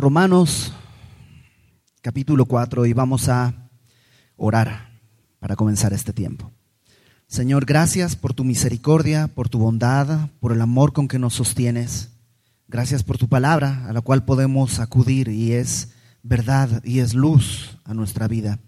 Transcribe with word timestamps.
Romanos 0.00 0.72
capítulo 2.00 2.46
4 2.46 2.86
y 2.86 2.94
vamos 2.94 3.28
a 3.28 3.68
orar 4.34 4.98
para 5.38 5.56
comenzar 5.56 5.92
este 5.92 6.14
tiempo. 6.14 6.50
Señor, 7.26 7.66
gracias 7.66 8.16
por 8.16 8.32
tu 8.32 8.42
misericordia, 8.42 9.28
por 9.28 9.50
tu 9.50 9.58
bondad, 9.58 10.30
por 10.40 10.52
el 10.52 10.62
amor 10.62 10.94
con 10.94 11.06
que 11.06 11.18
nos 11.18 11.34
sostienes. 11.34 12.12
Gracias 12.66 13.04
por 13.04 13.18
tu 13.18 13.28
palabra 13.28 13.86
a 13.88 13.92
la 13.92 14.00
cual 14.00 14.24
podemos 14.24 14.80
acudir 14.80 15.28
y 15.28 15.52
es 15.52 15.92
verdad 16.22 16.82
y 16.82 17.00
es 17.00 17.12
luz 17.12 17.78
a 17.84 17.92
nuestra 17.92 18.26
vida. 18.26 18.58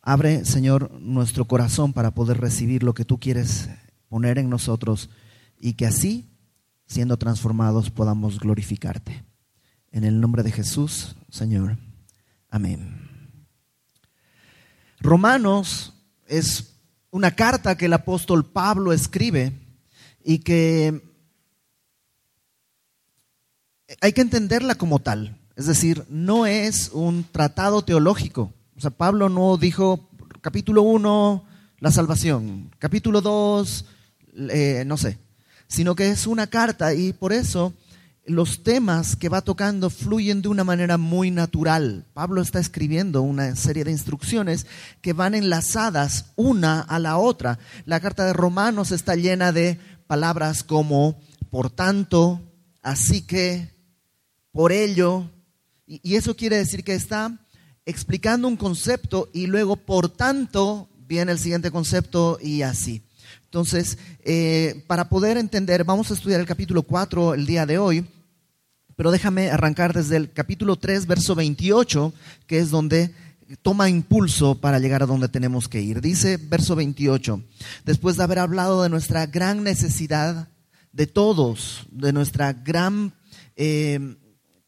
Abre, 0.00 0.46
Señor, 0.46 0.90
nuestro 1.02 1.46
corazón 1.46 1.92
para 1.92 2.14
poder 2.14 2.40
recibir 2.40 2.82
lo 2.82 2.94
que 2.94 3.04
tú 3.04 3.20
quieres 3.20 3.68
poner 4.08 4.38
en 4.38 4.48
nosotros 4.48 5.10
y 5.60 5.74
que 5.74 5.84
así, 5.84 6.30
siendo 6.86 7.18
transformados, 7.18 7.90
podamos 7.90 8.40
glorificarte. 8.40 9.31
En 9.92 10.04
el 10.04 10.22
nombre 10.22 10.42
de 10.42 10.50
Jesús, 10.50 11.16
Señor. 11.28 11.76
Amén. 12.48 13.36
Romanos 15.00 15.92
es 16.26 16.78
una 17.10 17.32
carta 17.32 17.76
que 17.76 17.84
el 17.84 17.92
apóstol 17.92 18.50
Pablo 18.50 18.94
escribe 18.94 19.52
y 20.24 20.38
que 20.38 21.02
hay 24.00 24.14
que 24.14 24.22
entenderla 24.22 24.76
como 24.76 24.98
tal. 24.98 25.38
Es 25.56 25.66
decir, 25.66 26.06
no 26.08 26.46
es 26.46 26.88
un 26.94 27.24
tratado 27.30 27.82
teológico. 27.82 28.54
O 28.74 28.80
sea, 28.80 28.90
Pablo 28.90 29.28
no 29.28 29.58
dijo 29.58 30.08
capítulo 30.40 30.80
1, 30.82 31.44
la 31.80 31.90
salvación, 31.90 32.70
capítulo 32.78 33.20
2, 33.20 33.84
eh, 34.50 34.84
no 34.86 34.96
sé, 34.96 35.18
sino 35.68 35.94
que 35.94 36.08
es 36.08 36.26
una 36.26 36.46
carta 36.46 36.94
y 36.94 37.12
por 37.12 37.34
eso 37.34 37.74
los 38.24 38.62
temas 38.62 39.16
que 39.16 39.28
va 39.28 39.42
tocando 39.42 39.90
fluyen 39.90 40.42
de 40.42 40.48
una 40.48 40.64
manera 40.64 40.96
muy 40.96 41.30
natural. 41.30 42.06
Pablo 42.14 42.40
está 42.40 42.60
escribiendo 42.60 43.22
una 43.22 43.56
serie 43.56 43.84
de 43.84 43.90
instrucciones 43.90 44.66
que 45.00 45.12
van 45.12 45.34
enlazadas 45.34 46.26
una 46.36 46.80
a 46.80 46.98
la 46.98 47.18
otra. 47.18 47.58
La 47.84 48.00
carta 48.00 48.24
de 48.24 48.32
Romanos 48.32 48.92
está 48.92 49.16
llena 49.16 49.52
de 49.52 49.78
palabras 50.06 50.62
como 50.62 51.20
por 51.50 51.70
tanto, 51.70 52.40
así 52.82 53.22
que, 53.22 53.70
por 54.52 54.72
ello, 54.72 55.28
y 55.86 56.14
eso 56.14 56.36
quiere 56.36 56.56
decir 56.56 56.84
que 56.84 56.94
está 56.94 57.38
explicando 57.84 58.48
un 58.48 58.56
concepto 58.56 59.28
y 59.32 59.46
luego 59.46 59.76
por 59.76 60.08
tanto 60.08 60.88
viene 60.96 61.32
el 61.32 61.38
siguiente 61.38 61.70
concepto 61.70 62.38
y 62.40 62.62
así. 62.62 63.02
Entonces, 63.44 63.98
eh, 64.24 64.82
para 64.86 65.10
poder 65.10 65.36
entender, 65.36 65.84
vamos 65.84 66.10
a 66.10 66.14
estudiar 66.14 66.40
el 66.40 66.46
capítulo 66.46 66.84
4 66.84 67.34
el 67.34 67.44
día 67.44 67.66
de 67.66 67.76
hoy, 67.76 68.06
pero 68.96 69.10
déjame 69.10 69.50
arrancar 69.50 69.94
desde 69.94 70.16
el 70.16 70.32
capítulo 70.32 70.76
3, 70.76 71.06
verso 71.06 71.34
28, 71.34 72.12
que 72.46 72.58
es 72.58 72.70
donde 72.70 73.14
toma 73.60 73.90
impulso 73.90 74.54
para 74.54 74.78
llegar 74.78 75.02
a 75.02 75.06
donde 75.06 75.28
tenemos 75.28 75.68
que 75.68 75.80
ir. 75.80 76.00
Dice 76.00 76.38
verso 76.38 76.74
28, 76.74 77.42
después 77.84 78.16
de 78.16 78.22
haber 78.22 78.38
hablado 78.38 78.82
de 78.82 78.88
nuestra 78.88 79.26
gran 79.26 79.62
necesidad 79.62 80.48
de 80.92 81.06
todos, 81.06 81.86
de 81.90 82.12
nuestra 82.12 82.52
gran 82.52 83.12
eh, 83.56 84.16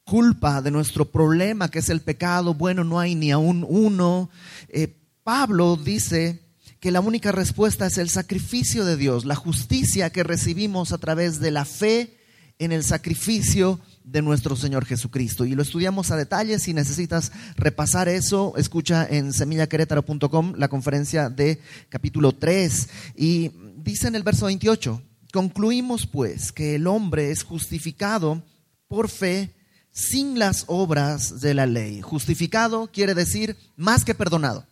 culpa, 0.04 0.60
de 0.60 0.70
nuestro 0.70 1.06
problema 1.06 1.70
que 1.70 1.78
es 1.78 1.88
el 1.88 2.00
pecado, 2.00 2.54
bueno, 2.54 2.84
no 2.84 3.00
hay 3.00 3.14
ni 3.14 3.30
aún 3.30 3.64
uno, 3.68 4.30
eh, 4.68 4.94
Pablo 5.22 5.76
dice 5.76 6.40
que 6.80 6.90
la 6.90 7.00
única 7.00 7.32
respuesta 7.32 7.86
es 7.86 7.96
el 7.96 8.10
sacrificio 8.10 8.84
de 8.84 8.98
Dios, 8.98 9.24
la 9.24 9.36
justicia 9.36 10.10
que 10.10 10.22
recibimos 10.22 10.92
a 10.92 10.98
través 10.98 11.40
de 11.40 11.50
la 11.50 11.64
fe 11.64 12.18
en 12.58 12.72
el 12.72 12.84
sacrificio 12.84 13.80
nuestro 14.04 14.56
Señor 14.56 14.84
Jesucristo. 14.84 15.44
Y 15.44 15.54
lo 15.54 15.62
estudiamos 15.62 16.10
a 16.10 16.16
detalle. 16.16 16.58
Si 16.58 16.72
necesitas 16.72 17.32
repasar 17.56 18.08
eso, 18.08 18.54
escucha 18.56 19.06
en 19.08 19.32
semillaquerétaro.com 19.32 20.54
la 20.56 20.68
conferencia 20.68 21.30
de 21.30 21.60
capítulo 21.88 22.32
3. 22.32 22.88
Y 23.16 23.50
dice 23.76 24.08
en 24.08 24.14
el 24.14 24.22
verso 24.22 24.46
28, 24.46 25.02
concluimos 25.32 26.06
pues 26.06 26.52
que 26.52 26.76
el 26.76 26.86
hombre 26.86 27.30
es 27.30 27.42
justificado 27.42 28.42
por 28.88 29.08
fe 29.08 29.54
sin 29.90 30.38
las 30.38 30.64
obras 30.66 31.40
de 31.40 31.54
la 31.54 31.66
ley. 31.66 32.00
Justificado 32.02 32.88
quiere 32.92 33.14
decir 33.14 33.56
más 33.76 34.04
que 34.04 34.14
perdonado. 34.14 34.66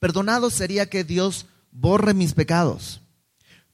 Perdonado 0.00 0.50
sería 0.50 0.88
que 0.88 1.04
Dios 1.04 1.46
borre 1.70 2.14
mis 2.14 2.34
pecados. 2.34 3.00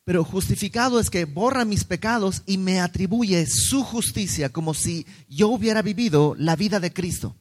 Pero 0.04 0.22
justificado 0.22 1.00
es 1.00 1.08
que 1.08 1.24
borra 1.24 1.64
mis 1.64 1.84
pecados 1.84 2.42
y 2.46 2.58
me 2.58 2.80
atribuye 2.80 3.46
su 3.46 3.82
justicia 3.82 4.50
como 4.50 4.74
si 4.74 5.06
yo 5.28 5.48
hubiera 5.48 5.80
vivido 5.80 6.34
la 6.38 6.56
vida 6.56 6.78
de 6.78 6.92
Cristo. 6.92 7.34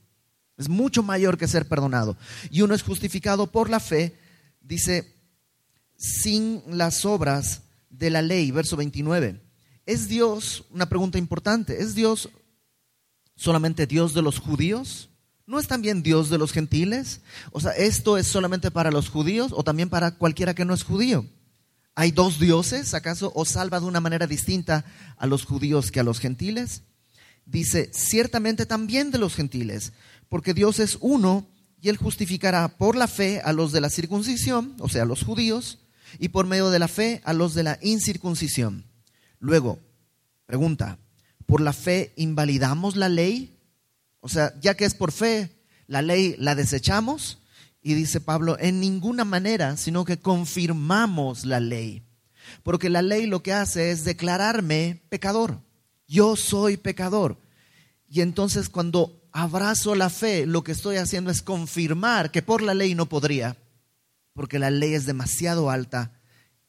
Es 0.57 0.69
mucho 0.69 1.03
mayor 1.03 1.37
que 1.37 1.47
ser 1.47 1.67
perdonado. 1.67 2.15
Y 2.49 2.61
uno 2.61 2.73
es 2.73 2.83
justificado 2.83 3.47
por 3.47 3.69
la 3.69 3.79
fe, 3.79 4.15
dice, 4.61 5.13
sin 5.97 6.61
las 6.67 7.05
obras 7.05 7.63
de 7.89 8.09
la 8.09 8.21
ley, 8.21 8.51
verso 8.51 8.77
29. 8.77 9.41
¿Es 9.85 10.07
Dios, 10.07 10.65
una 10.71 10.87
pregunta 10.87 11.17
importante, 11.17 11.81
¿es 11.81 11.95
Dios 11.95 12.29
solamente 13.35 13.87
Dios 13.87 14.13
de 14.13 14.21
los 14.21 14.39
judíos? 14.39 15.09
¿No 15.45 15.59
es 15.59 15.67
también 15.67 16.01
Dios 16.01 16.29
de 16.29 16.37
los 16.37 16.53
gentiles? 16.53 17.19
O 17.51 17.59
sea, 17.59 17.71
¿esto 17.71 18.17
es 18.17 18.27
solamente 18.27 18.71
para 18.71 18.91
los 18.91 19.09
judíos 19.09 19.51
o 19.53 19.63
también 19.63 19.89
para 19.89 20.11
cualquiera 20.11 20.53
que 20.53 20.63
no 20.63 20.73
es 20.73 20.83
judío? 20.83 21.25
¿Hay 21.95 22.11
dos 22.11 22.39
dioses? 22.39 22.93
¿Acaso 22.93 23.31
os 23.35 23.49
salva 23.49 23.79
de 23.79 23.85
una 23.85 23.99
manera 23.99 24.25
distinta 24.25 24.83
a 25.17 25.27
los 25.27 25.45
judíos 25.45 25.91
que 25.91 25.99
a 25.99 26.03
los 26.03 26.19
gentiles? 26.19 26.81
Dice, 27.45 27.91
ciertamente 27.93 28.65
también 28.65 29.11
de 29.11 29.19
los 29.19 29.35
gentiles, 29.35 29.93
porque 30.29 30.53
Dios 30.53 30.79
es 30.79 30.97
uno 31.01 31.47
y 31.81 31.89
él 31.89 31.97
justificará 31.97 32.67
por 32.77 32.95
la 32.95 33.07
fe 33.07 33.41
a 33.43 33.53
los 33.53 33.71
de 33.71 33.81
la 33.81 33.89
circuncisión, 33.89 34.75
o 34.79 34.89
sea, 34.89 35.03
a 35.03 35.05
los 35.05 35.23
judíos, 35.23 35.79
y 36.19 36.29
por 36.29 36.47
medio 36.47 36.69
de 36.69 36.79
la 36.79 36.87
fe 36.87 37.21
a 37.25 37.33
los 37.33 37.53
de 37.53 37.63
la 37.63 37.77
incircuncisión. 37.81 38.85
Luego, 39.39 39.79
pregunta, 40.45 40.97
¿por 41.45 41.61
la 41.61 41.73
fe 41.73 42.13
invalidamos 42.15 42.95
la 42.95 43.09
ley? 43.09 43.59
O 44.21 44.29
sea, 44.29 44.53
ya 44.61 44.75
que 44.75 44.85
es 44.85 44.95
por 44.95 45.11
fe, 45.11 45.51
la 45.87 46.01
ley 46.01 46.35
la 46.39 46.55
desechamos. 46.55 47.39
Y 47.83 47.95
dice 47.95 48.21
Pablo, 48.21 48.57
en 48.59 48.79
ninguna 48.79 49.25
manera, 49.25 49.75
sino 49.75 50.05
que 50.05 50.17
confirmamos 50.17 51.45
la 51.45 51.59
ley. 51.59 52.01
Porque 52.63 52.89
la 52.89 53.01
ley 53.01 53.27
lo 53.27 53.43
que 53.43 53.51
hace 53.53 53.91
es 53.91 54.05
declararme 54.05 55.01
pecador. 55.09 55.59
Yo 56.07 56.37
soy 56.37 56.77
pecador. 56.77 57.37
Y 58.07 58.21
entonces 58.21 58.69
cuando 58.69 59.21
abrazo 59.33 59.95
la 59.95 60.09
fe, 60.09 60.45
lo 60.45 60.63
que 60.63 60.71
estoy 60.71 60.95
haciendo 60.95 61.29
es 61.29 61.41
confirmar 61.41 62.31
que 62.31 62.41
por 62.41 62.61
la 62.61 62.73
ley 62.73 62.95
no 62.95 63.07
podría. 63.07 63.57
Porque 64.33 64.59
la 64.59 64.71
ley 64.71 64.93
es 64.93 65.05
demasiado 65.05 65.69
alta 65.69 66.13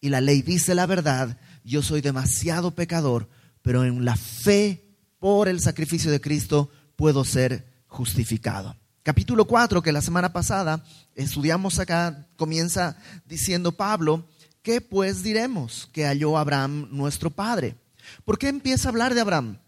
y 0.01 0.09
la 0.09 0.21
ley 0.21 0.43
dice 0.43 0.75
la 0.75 0.87
verdad. 0.87 1.39
Yo 1.65 1.81
soy 1.83 2.01
demasiado 2.01 2.73
pecador, 2.73 3.29
pero 3.63 3.85
en 3.85 4.05
la 4.05 4.17
fe 4.17 4.85
por 5.19 5.49
el 5.49 5.61
sacrificio 5.61 6.11
de 6.11 6.21
Cristo 6.21 6.71
puedo 6.97 7.25
ser 7.25 7.65
justificado. 7.87 8.77
Capítulo 9.05 9.45
4, 9.45 9.83
que 9.83 9.93
la 9.93 10.01
semana 10.01 10.33
pasada 10.33 10.83
estudiamos 11.15 11.79
acá, 11.79 12.27
comienza 12.37 12.97
diciendo 13.27 13.73
Pablo, 13.73 14.27
¿qué 14.63 14.81
pues 14.81 15.23
diremos 15.23 15.91
que 15.93 16.07
halló 16.07 16.39
Abraham 16.39 16.89
nuestro 16.91 17.29
padre? 17.29 17.77
¿Por 18.25 18.39
qué 18.39 18.49
empieza 18.49 18.89
a 18.89 18.93
hablar 18.93 19.13
de 19.13 19.21
Abraham? 19.21 19.59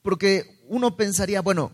Porque 0.00 0.62
uno 0.68 0.96
pensaría, 0.96 1.42
bueno, 1.42 1.72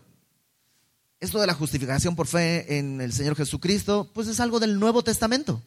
esto 1.19 1.39
de 1.39 1.45
la 1.45 1.53
justificación 1.53 2.15
por 2.15 2.25
fe 2.25 2.79
en 2.79 2.99
el 2.99 3.13
Señor 3.13 3.35
Jesucristo, 3.35 4.09
pues 4.11 4.27
es 4.27 4.39
algo 4.39 4.59
del 4.59 4.79
Nuevo 4.79 5.03
Testamento. 5.03 5.61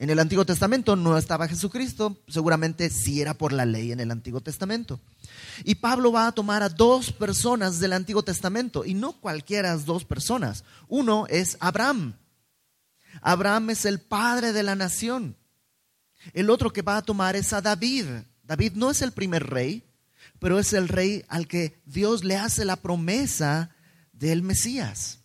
En 0.00 0.08
el 0.08 0.18
Antiguo 0.18 0.46
Testamento 0.46 0.96
no 0.96 1.18
estaba 1.18 1.46
Jesucristo, 1.46 2.16
seguramente 2.26 2.88
sí 2.88 3.20
era 3.20 3.34
por 3.34 3.52
la 3.52 3.66
ley 3.66 3.92
en 3.92 4.00
el 4.00 4.10
Antiguo 4.10 4.40
Testamento. 4.40 4.98
Y 5.62 5.74
Pablo 5.74 6.10
va 6.10 6.26
a 6.26 6.32
tomar 6.32 6.62
a 6.62 6.70
dos 6.70 7.12
personas 7.12 7.80
del 7.80 7.92
Antiguo 7.92 8.22
Testamento, 8.22 8.86
y 8.86 8.94
no 8.94 9.12
cualquiera 9.20 9.76
dos 9.76 10.06
personas. 10.06 10.64
Uno 10.88 11.26
es 11.28 11.58
Abraham. 11.60 12.14
Abraham 13.20 13.68
es 13.68 13.84
el 13.84 14.00
padre 14.00 14.54
de 14.54 14.62
la 14.62 14.74
nación. 14.74 15.36
El 16.32 16.48
otro 16.48 16.72
que 16.72 16.80
va 16.80 16.96
a 16.96 17.02
tomar 17.02 17.36
es 17.36 17.52
a 17.52 17.60
David. 17.60 18.06
David 18.42 18.72
no 18.76 18.90
es 18.90 19.02
el 19.02 19.12
primer 19.12 19.50
rey, 19.50 19.84
pero 20.38 20.58
es 20.58 20.72
el 20.72 20.88
rey 20.88 21.26
al 21.28 21.46
que 21.46 21.78
Dios 21.84 22.24
le 22.24 22.38
hace 22.38 22.64
la 22.64 22.76
promesa 22.76 23.68
del 24.14 24.40
Mesías. 24.40 25.18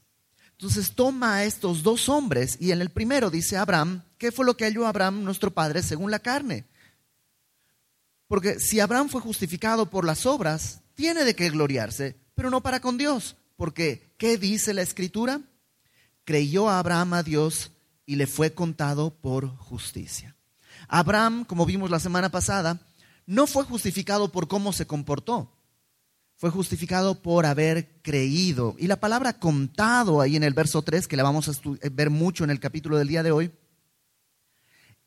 Entonces 0.52 0.92
toma 0.92 1.36
a 1.36 1.46
estos 1.46 1.82
dos 1.82 2.10
hombres 2.10 2.58
y 2.60 2.72
en 2.72 2.82
el 2.82 2.90
primero 2.90 3.30
dice 3.30 3.56
Abraham, 3.56 4.04
¿qué 4.18 4.32
fue 4.32 4.46
lo 4.46 4.58
que 4.58 4.66
halló 4.66 4.88
Abraham, 4.88 5.24
nuestro 5.24 5.52
padre, 5.52 5.84
según 5.84 6.12
la 6.12 6.20
carne? 6.20 6.66
Porque 8.28 8.60
si 8.60 8.80
Abraham 8.80 9.10
fue 9.10 9.22
justificado 9.22 9.90
por 9.90 10.06
las 10.06 10.26
obras, 10.26 10.82
tiene 10.96 11.24
de 11.24 11.36
qué 11.36 11.50
gloriarse, 11.50 12.16
pero 12.34 12.50
no 12.50 12.62
para 12.62 12.80
con 12.80 12.98
Dios. 12.98 13.36
Porque, 13.56 14.14
¿qué 14.18 14.38
dice 14.38 14.74
la 14.74 14.82
escritura? 14.82 15.42
Creyó 16.24 16.70
a 16.70 16.80
Abraham 16.80 17.14
a 17.14 17.24
Dios 17.24 17.72
y 18.06 18.16
le 18.16 18.28
fue 18.28 18.54
contado 18.54 19.16
por 19.16 19.56
justicia. 19.58 20.36
Abraham, 20.88 21.46
como 21.46 21.66
vimos 21.66 21.90
la 21.90 22.00
semana 22.00 22.30
pasada, 22.30 22.80
no 23.26 23.48
fue 23.48 23.64
justificado 23.64 24.32
por 24.32 24.48
cómo 24.48 24.74
se 24.74 24.86
comportó, 24.86 25.52
fue 26.36 26.50
justificado 26.50 27.22
por 27.22 27.46
haber 27.46 28.02
creído. 28.02 28.76
Y 28.78 28.88
la 28.88 29.00
palabra 29.00 29.40
contado 29.40 30.22
ahí 30.22 30.36
en 30.36 30.44
el 30.44 30.54
verso 30.54 30.82
3, 30.82 31.08
que 31.08 31.16
la 31.16 31.24
vamos 31.24 31.48
a 31.48 31.54
ver 31.92 32.10
mucho 32.10 32.44
en 32.44 32.50
el 32.50 32.60
capítulo 32.60 32.98
del 32.98 33.08
día 33.08 33.24
de 33.24 33.32
hoy, 33.32 33.52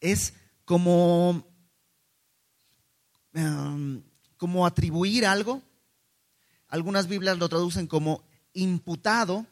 es 0.00 0.34
como, 0.64 1.46
em, 3.34 4.02
como 4.36 4.66
atribuir 4.66 5.26
algo. 5.26 5.62
Algunas 6.68 7.08
Biblias 7.08 7.38
lo 7.38 7.48
traducen 7.48 7.86
como 7.86 8.24
imputado, 8.52 9.46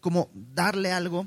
como 0.00 0.30
darle 0.34 0.92
algo. 0.92 1.26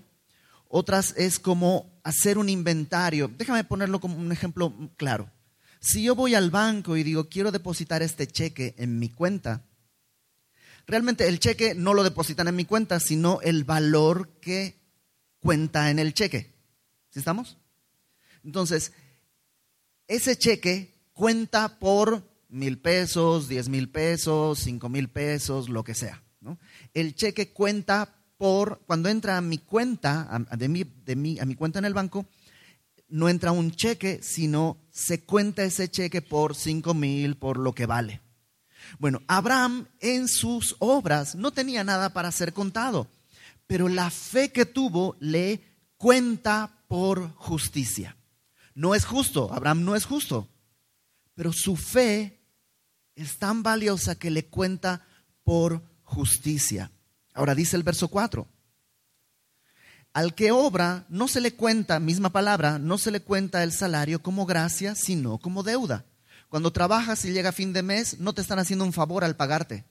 Otras 0.67 1.13
es 1.17 1.39
como 1.39 1.99
hacer 2.03 2.37
un 2.37 2.47
inventario. 2.47 3.27
Déjame 3.27 3.63
ponerlo 3.63 3.99
como 3.99 4.15
un 4.15 4.31
ejemplo 4.31 4.73
claro. 4.95 5.29
Si 5.81 6.03
yo 6.03 6.15
voy 6.15 6.35
al 6.35 6.51
banco 6.51 6.95
y 6.95 7.03
digo, 7.03 7.27
quiero 7.27 7.51
depositar 7.51 8.03
este 8.03 8.27
cheque 8.27 8.75
en 8.77 8.99
mi 8.99 9.09
cuenta, 9.09 9.65
realmente 10.85 11.27
el 11.27 11.39
cheque 11.39 11.73
no 11.73 11.93
lo 11.93 12.03
depositan 12.03 12.47
en 12.47 12.55
mi 12.55 12.65
cuenta, 12.65 12.99
sino 12.99 13.41
el 13.41 13.63
valor 13.63 14.29
que 14.39 14.79
cuenta 15.39 15.89
en 15.89 15.99
el 15.99 16.13
cheque. 16.13 16.53
¿Sí 17.09 17.19
estamos? 17.19 17.57
Entonces, 18.43 18.93
ese 20.07 20.37
cheque 20.37 20.93
cuenta 21.13 21.79
por 21.79 22.23
mil 22.49 22.79
pesos, 22.79 23.47
diez 23.47 23.69
mil 23.69 23.89
pesos, 23.89 24.59
cinco 24.59 24.89
mil 24.89 25.09
pesos, 25.09 25.69
lo 25.69 25.83
que 25.83 25.93
sea. 25.93 26.21
El 26.93 27.15
cheque 27.15 27.49
cuenta 27.49 28.15
por, 28.37 28.81
cuando 28.87 29.09
entra 29.09 29.37
a 29.37 29.41
mi 29.41 29.59
cuenta, 29.59 30.45
de 30.57 30.67
mi, 30.67 30.83
de 30.83 31.39
a 31.39 31.45
mi 31.45 31.55
cuenta 31.55 31.79
en 31.79 31.85
el 31.85 31.93
banco, 31.93 32.25
no 33.07 33.29
entra 33.29 33.51
un 33.51 33.71
cheque, 33.71 34.19
sino 34.23 34.77
se 34.89 35.21
cuenta 35.21 35.63
ese 35.63 35.89
cheque 35.89 36.21
por 36.21 36.55
cinco 36.55 36.93
mil, 36.93 37.35
por 37.37 37.57
lo 37.57 37.73
que 37.73 37.85
vale. 37.85 38.21
Bueno, 38.97 39.21
Abraham 39.27 39.87
en 39.99 40.27
sus 40.27 40.75
obras 40.79 41.35
no 41.35 41.51
tenía 41.51 41.83
nada 41.83 42.13
para 42.13 42.31
ser 42.31 42.51
contado, 42.51 43.07
pero 43.67 43.87
la 43.87 44.09
fe 44.09 44.51
que 44.51 44.65
tuvo 44.65 45.15
le 45.19 45.61
cuenta 45.97 46.83
por 46.87 47.31
justicia. 47.35 48.17
No 48.73 48.95
es 48.95 49.05
justo, 49.05 49.51
Abraham 49.53 49.83
no 49.83 49.95
es 49.95 50.05
justo, 50.05 50.47
pero 51.35 51.51
su 51.53 51.75
fe 51.75 52.41
es 53.15 53.37
tan 53.37 53.63
valiosa 53.63 54.15
que 54.15 54.31
le 54.31 54.45
cuenta 54.45 55.05
por 55.43 55.83
justicia. 56.03 56.91
Ahora 57.33 57.55
dice 57.55 57.75
el 57.75 57.83
verso 57.83 58.07
4. 58.07 58.47
Al 60.13 60.35
que 60.35 60.51
obra 60.51 61.05
no 61.07 61.27
se 61.27 61.39
le 61.39 61.53
cuenta, 61.53 61.99
misma 61.99 62.31
palabra, 62.31 62.79
no 62.79 62.97
se 62.97 63.11
le 63.11 63.21
cuenta 63.21 63.63
el 63.63 63.71
salario 63.71 64.21
como 64.21 64.45
gracia, 64.45 64.95
sino 64.95 65.37
como 65.37 65.63
deuda. 65.63 66.05
Cuando 66.49 66.73
trabajas 66.73 67.23
y 67.23 67.31
llega 67.31 67.53
fin 67.53 67.71
de 67.71 67.81
mes, 67.81 68.19
no 68.19 68.33
te 68.33 68.41
están 68.41 68.59
haciendo 68.59 68.83
un 68.83 68.91
favor 68.91 69.23
al 69.23 69.37
pagarte. 69.37 69.85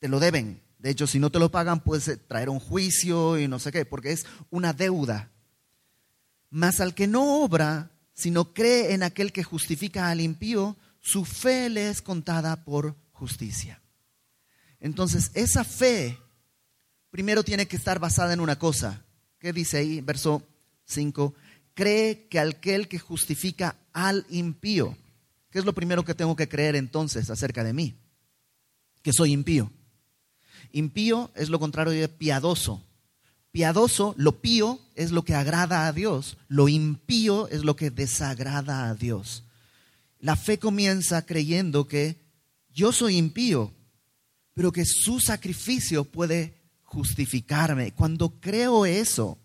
Te 0.00 0.08
lo 0.08 0.18
deben. 0.18 0.60
De 0.80 0.90
hecho, 0.90 1.06
si 1.06 1.20
no 1.20 1.30
te 1.30 1.38
lo 1.38 1.52
pagan, 1.52 1.80
puedes 1.80 2.26
traer 2.26 2.48
un 2.48 2.58
juicio 2.58 3.38
y 3.38 3.46
no 3.46 3.60
sé 3.60 3.70
qué, 3.70 3.84
porque 3.84 4.10
es 4.10 4.26
una 4.50 4.72
deuda. 4.72 5.30
Mas 6.50 6.80
al 6.80 6.94
que 6.94 7.06
no 7.06 7.42
obra, 7.42 7.90
sino 8.12 8.52
cree 8.52 8.92
en 8.92 9.02
aquel 9.02 9.32
que 9.32 9.44
justifica 9.44 10.10
al 10.10 10.20
impío, 10.20 10.76
su 11.00 11.24
fe 11.24 11.70
le 11.70 11.88
es 11.88 12.02
contada 12.02 12.64
por 12.64 12.96
justicia. 13.12 13.80
Entonces, 14.80 15.30
esa 15.34 15.64
fe 15.64 16.18
primero 17.10 17.42
tiene 17.44 17.66
que 17.66 17.76
estar 17.76 17.98
basada 17.98 18.32
en 18.32 18.40
una 18.40 18.58
cosa. 18.58 19.04
¿Qué 19.38 19.52
dice 19.52 19.78
ahí? 19.78 20.00
Verso 20.00 20.42
5. 20.86 21.34
Cree 21.74 22.26
que 22.28 22.40
aquel 22.40 22.88
que 22.88 22.98
justifica 22.98 23.76
al 23.92 24.26
impío. 24.28 24.96
¿Qué 25.50 25.58
es 25.58 25.64
lo 25.64 25.74
primero 25.74 26.04
que 26.04 26.14
tengo 26.14 26.36
que 26.36 26.48
creer 26.48 26.76
entonces 26.76 27.30
acerca 27.30 27.64
de 27.64 27.72
mí? 27.72 27.96
Que 29.02 29.12
soy 29.12 29.32
impío. 29.32 29.70
Impío 30.72 31.30
es 31.34 31.48
lo 31.48 31.58
contrario 31.58 31.92
de 31.92 32.08
piadoso. 32.08 32.84
Piadoso, 33.52 34.14
lo 34.16 34.40
pío 34.40 34.80
es 34.94 35.10
lo 35.10 35.24
que 35.24 35.34
agrada 35.34 35.86
a 35.86 35.92
Dios, 35.92 36.38
lo 36.48 36.68
impío 36.68 37.48
es 37.48 37.64
lo 37.64 37.74
que 37.74 37.90
desagrada 37.90 38.88
a 38.88 38.94
Dios. 38.94 39.44
La 40.20 40.36
fe 40.36 40.58
comienza 40.58 41.26
creyendo 41.26 41.88
que 41.88 42.16
yo 42.72 42.92
soy 42.92 43.16
impío, 43.16 43.72
pero 44.54 44.70
que 44.70 44.84
su 44.84 45.18
sacrificio 45.18 46.04
puede 46.04 46.54
justificarme. 46.82 47.92
Cuando 47.92 48.40
creo 48.40 48.86
eso, 48.86 49.38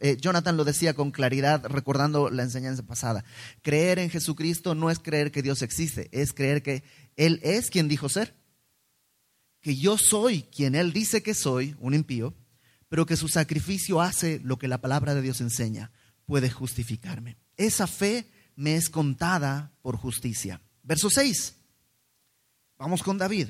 eh, 0.00 0.16
Jonathan 0.20 0.56
lo 0.56 0.64
decía 0.64 0.94
con 0.94 1.10
claridad 1.10 1.64
recordando 1.66 2.30
la 2.30 2.42
enseñanza 2.42 2.82
pasada, 2.82 3.24
creer 3.62 3.98
en 3.98 4.10
Jesucristo 4.10 4.74
no 4.74 4.90
es 4.90 4.98
creer 4.98 5.30
que 5.30 5.42
Dios 5.42 5.62
existe, 5.62 6.08
es 6.10 6.32
creer 6.32 6.62
que 6.62 6.82
Él 7.16 7.40
es 7.42 7.70
quien 7.70 7.88
dijo 7.88 8.08
ser, 8.08 8.34
que 9.60 9.76
yo 9.76 9.98
soy 9.98 10.42
quien 10.42 10.74
Él 10.74 10.92
dice 10.92 11.22
que 11.22 11.34
soy, 11.34 11.76
un 11.80 11.94
impío, 11.94 12.34
pero 12.88 13.06
que 13.06 13.16
su 13.16 13.28
sacrificio 13.28 14.00
hace 14.00 14.40
lo 14.42 14.58
que 14.58 14.68
la 14.68 14.80
palabra 14.80 15.14
de 15.14 15.22
Dios 15.22 15.40
enseña, 15.40 15.90
puede 16.26 16.50
justificarme. 16.50 17.36
Esa 17.56 17.86
fe 17.86 18.30
me 18.56 18.76
es 18.76 18.90
contada 18.90 19.72
por 19.82 19.96
justicia. 19.96 20.60
Verso 20.82 21.10
6. 21.10 21.54
Vamos 22.78 23.02
con 23.02 23.18
David. 23.18 23.48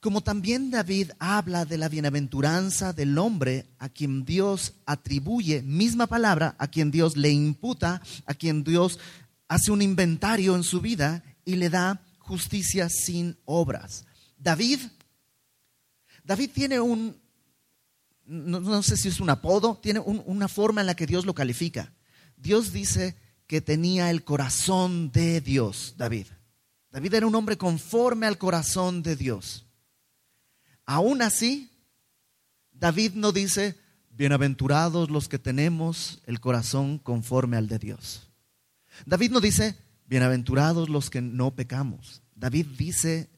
Como 0.00 0.22
también 0.22 0.70
David 0.70 1.12
habla 1.20 1.64
de 1.64 1.78
la 1.78 1.88
bienaventuranza 1.88 2.92
del 2.92 3.16
hombre 3.18 3.66
a 3.78 3.88
quien 3.88 4.24
Dios 4.24 4.74
atribuye, 4.84 5.62
misma 5.62 6.08
palabra, 6.08 6.56
a 6.58 6.66
quien 6.66 6.90
Dios 6.90 7.16
le 7.16 7.30
imputa, 7.30 8.02
a 8.26 8.34
quien 8.34 8.64
Dios 8.64 8.98
hace 9.46 9.70
un 9.70 9.80
inventario 9.80 10.56
en 10.56 10.64
su 10.64 10.80
vida 10.80 11.22
y 11.44 11.54
le 11.54 11.70
da 11.70 12.04
justicia 12.18 12.88
sin 12.88 13.36
obras. 13.44 14.04
David, 14.38 14.80
David 16.24 16.50
tiene 16.52 16.80
un, 16.80 17.21
no, 18.24 18.82
sé 18.82 18.96
si 18.96 19.08
es 19.08 19.20
un 19.20 19.30
apodo, 19.30 19.78
tiene 19.82 20.00
una 20.00 20.48
forma 20.48 20.80
en 20.80 20.86
la 20.86 20.94
que 20.94 21.06
Dios 21.06 21.26
lo 21.26 21.34
califica. 21.34 21.92
Dios 22.36 22.72
dice 22.72 23.16
que 23.46 23.60
tenía 23.60 24.10
el 24.10 24.24
corazón 24.24 25.10
de 25.12 25.40
Dios, 25.40 25.94
David. 25.96 26.26
David 26.90 27.14
era 27.14 27.26
un 27.26 27.34
hombre 27.34 27.56
conforme 27.56 28.26
al 28.26 28.38
corazón 28.38 29.02
de 29.02 29.16
Dios. 29.16 29.66
Aún 30.84 31.22
así, 31.22 31.70
David 32.72 33.12
no 33.14 33.32
dice, 33.32 33.78
bienaventurados 34.10 35.10
los 35.10 35.28
que 35.28 35.38
tenemos 35.38 36.20
el 36.26 36.40
corazón 36.40 36.98
conforme 36.98 37.56
al 37.56 37.68
de 37.68 37.78
Dios. 37.78 38.30
David 39.06 39.30
no 39.30 39.40
dice, 39.40 39.76
bienaventurados 40.06 40.88
los 40.88 41.10
que 41.10 41.20
no 41.22 41.54
pecamos. 41.54 42.22
David 42.34 42.66
dice, 42.76 43.30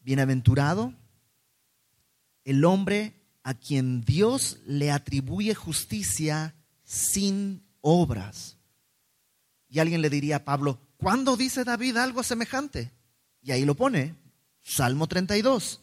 bienaventurado 0.00 0.94
el 2.44 2.64
hombre 2.64 3.21
a 3.42 3.54
quien 3.54 4.02
Dios 4.02 4.58
le 4.66 4.90
atribuye 4.90 5.54
justicia 5.54 6.54
sin 6.84 7.62
obras. 7.80 8.56
Y 9.68 9.78
alguien 9.78 10.02
le 10.02 10.10
diría 10.10 10.36
a 10.36 10.44
Pablo, 10.44 10.78
¿cuándo 10.96 11.36
dice 11.36 11.64
David 11.64 11.96
algo 11.96 12.22
semejante? 12.22 12.92
Y 13.42 13.50
ahí 13.52 13.64
lo 13.64 13.74
pone, 13.74 14.14
Salmo 14.62 15.06
32. 15.06 15.80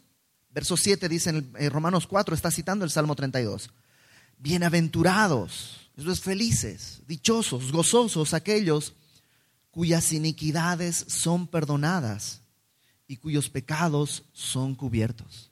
Verso 0.52 0.78
7 0.78 1.10
dice 1.10 1.30
en 1.30 1.72
Romanos 1.72 2.08
4, 2.08 2.34
está 2.34 2.52
citando 2.52 2.86
el 2.86 2.92
Salmo 2.92 3.16
32. 3.16 3.70
Bienaventurados, 4.38 5.92
eso 5.98 6.12
es 6.12 6.22
felices, 6.22 7.02
dichosos, 7.08 7.72
gozosos 7.72 8.34
aquellos 8.34 8.94
cuyas 9.70 10.14
iniquidades 10.14 11.06
son 11.08 11.46
perdonadas 11.48 12.42
y 13.06 13.18
cuyos 13.18 13.50
pecados 13.50 14.24
son 14.34 14.76
cubiertos 14.76 15.49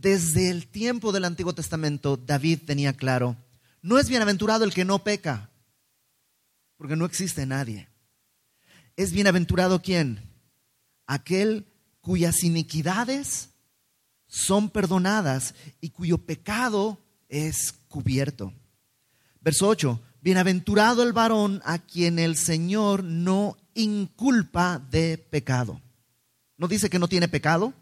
desde 0.00 0.48
el 0.50 0.66
tiempo 0.66 1.12
del 1.12 1.24
Antiguo 1.24 1.54
Testamento, 1.54 2.16
David 2.16 2.60
tenía 2.66 2.94
claro, 2.94 3.36
no 3.82 3.98
es 3.98 4.08
bienaventurado 4.08 4.64
el 4.64 4.72
que 4.72 4.84
no 4.84 5.04
peca, 5.04 5.50
porque 6.76 6.96
no 6.96 7.04
existe 7.04 7.44
nadie. 7.44 7.88
Es 8.96 9.12
bienaventurado 9.12 9.82
quién? 9.82 10.20
Aquel 11.06 11.66
cuyas 12.00 12.42
iniquidades 12.44 13.50
son 14.26 14.70
perdonadas 14.70 15.54
y 15.80 15.90
cuyo 15.90 16.18
pecado 16.18 16.98
es 17.28 17.72
cubierto. 17.88 18.54
Verso 19.40 19.68
8, 19.68 20.00
bienaventurado 20.22 21.02
el 21.02 21.12
varón 21.12 21.60
a 21.64 21.78
quien 21.78 22.18
el 22.18 22.36
Señor 22.36 23.04
no 23.04 23.56
inculpa 23.74 24.78
de 24.90 25.18
pecado. 25.18 25.80
¿No 26.56 26.68
dice 26.68 26.88
que 26.88 26.98
no 26.98 27.08
tiene 27.08 27.28
pecado? 27.28 27.74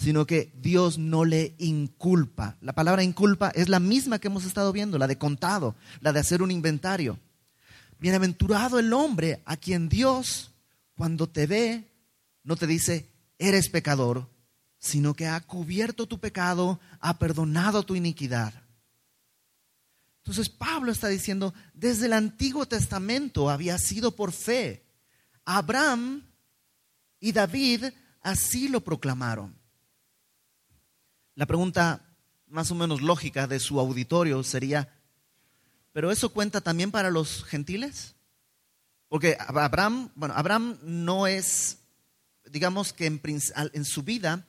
Sino 0.00 0.26
que 0.26 0.50
Dios 0.56 0.96
no 0.96 1.26
le 1.26 1.54
inculpa. 1.58 2.56
La 2.62 2.72
palabra 2.72 3.02
inculpa 3.02 3.50
es 3.50 3.68
la 3.68 3.80
misma 3.80 4.18
que 4.18 4.28
hemos 4.28 4.46
estado 4.46 4.72
viendo, 4.72 4.96
la 4.96 5.06
de 5.06 5.18
contado, 5.18 5.76
la 6.00 6.14
de 6.14 6.20
hacer 6.20 6.40
un 6.40 6.50
inventario. 6.50 7.18
Bienaventurado 7.98 8.78
el 8.78 8.94
hombre 8.94 9.42
a 9.44 9.58
quien 9.58 9.90
Dios, 9.90 10.52
cuando 10.96 11.28
te 11.28 11.46
ve, 11.46 11.92
no 12.44 12.56
te 12.56 12.66
dice, 12.66 13.10
eres 13.38 13.68
pecador, 13.68 14.26
sino 14.78 15.12
que 15.12 15.26
ha 15.26 15.38
cubierto 15.40 16.06
tu 16.06 16.18
pecado, 16.18 16.80
ha 17.00 17.18
perdonado 17.18 17.82
tu 17.82 17.94
iniquidad. 17.94 18.54
Entonces 20.22 20.48
Pablo 20.48 20.92
está 20.92 21.08
diciendo, 21.08 21.52
desde 21.74 22.06
el 22.06 22.14
Antiguo 22.14 22.64
Testamento 22.64 23.50
había 23.50 23.76
sido 23.76 24.16
por 24.16 24.32
fe. 24.32 24.82
Abraham 25.44 26.24
y 27.20 27.32
David 27.32 27.84
así 28.22 28.68
lo 28.68 28.80
proclamaron. 28.82 29.59
La 31.34 31.46
pregunta 31.46 32.10
más 32.46 32.70
o 32.70 32.74
menos 32.74 33.00
lógica 33.00 33.46
de 33.46 33.60
su 33.60 33.78
auditorio 33.80 34.42
sería, 34.42 34.92
¿pero 35.92 36.10
eso 36.10 36.30
cuenta 36.30 36.60
también 36.60 36.90
para 36.90 37.10
los 37.10 37.44
gentiles? 37.44 38.16
Porque 39.08 39.36
Abraham, 39.40 40.10
bueno, 40.14 40.34
Abraham 40.36 40.78
no 40.82 41.26
es, 41.26 41.78
digamos 42.50 42.92
que 42.92 43.06
en, 43.06 43.20
en 43.72 43.84
su 43.84 44.02
vida 44.02 44.46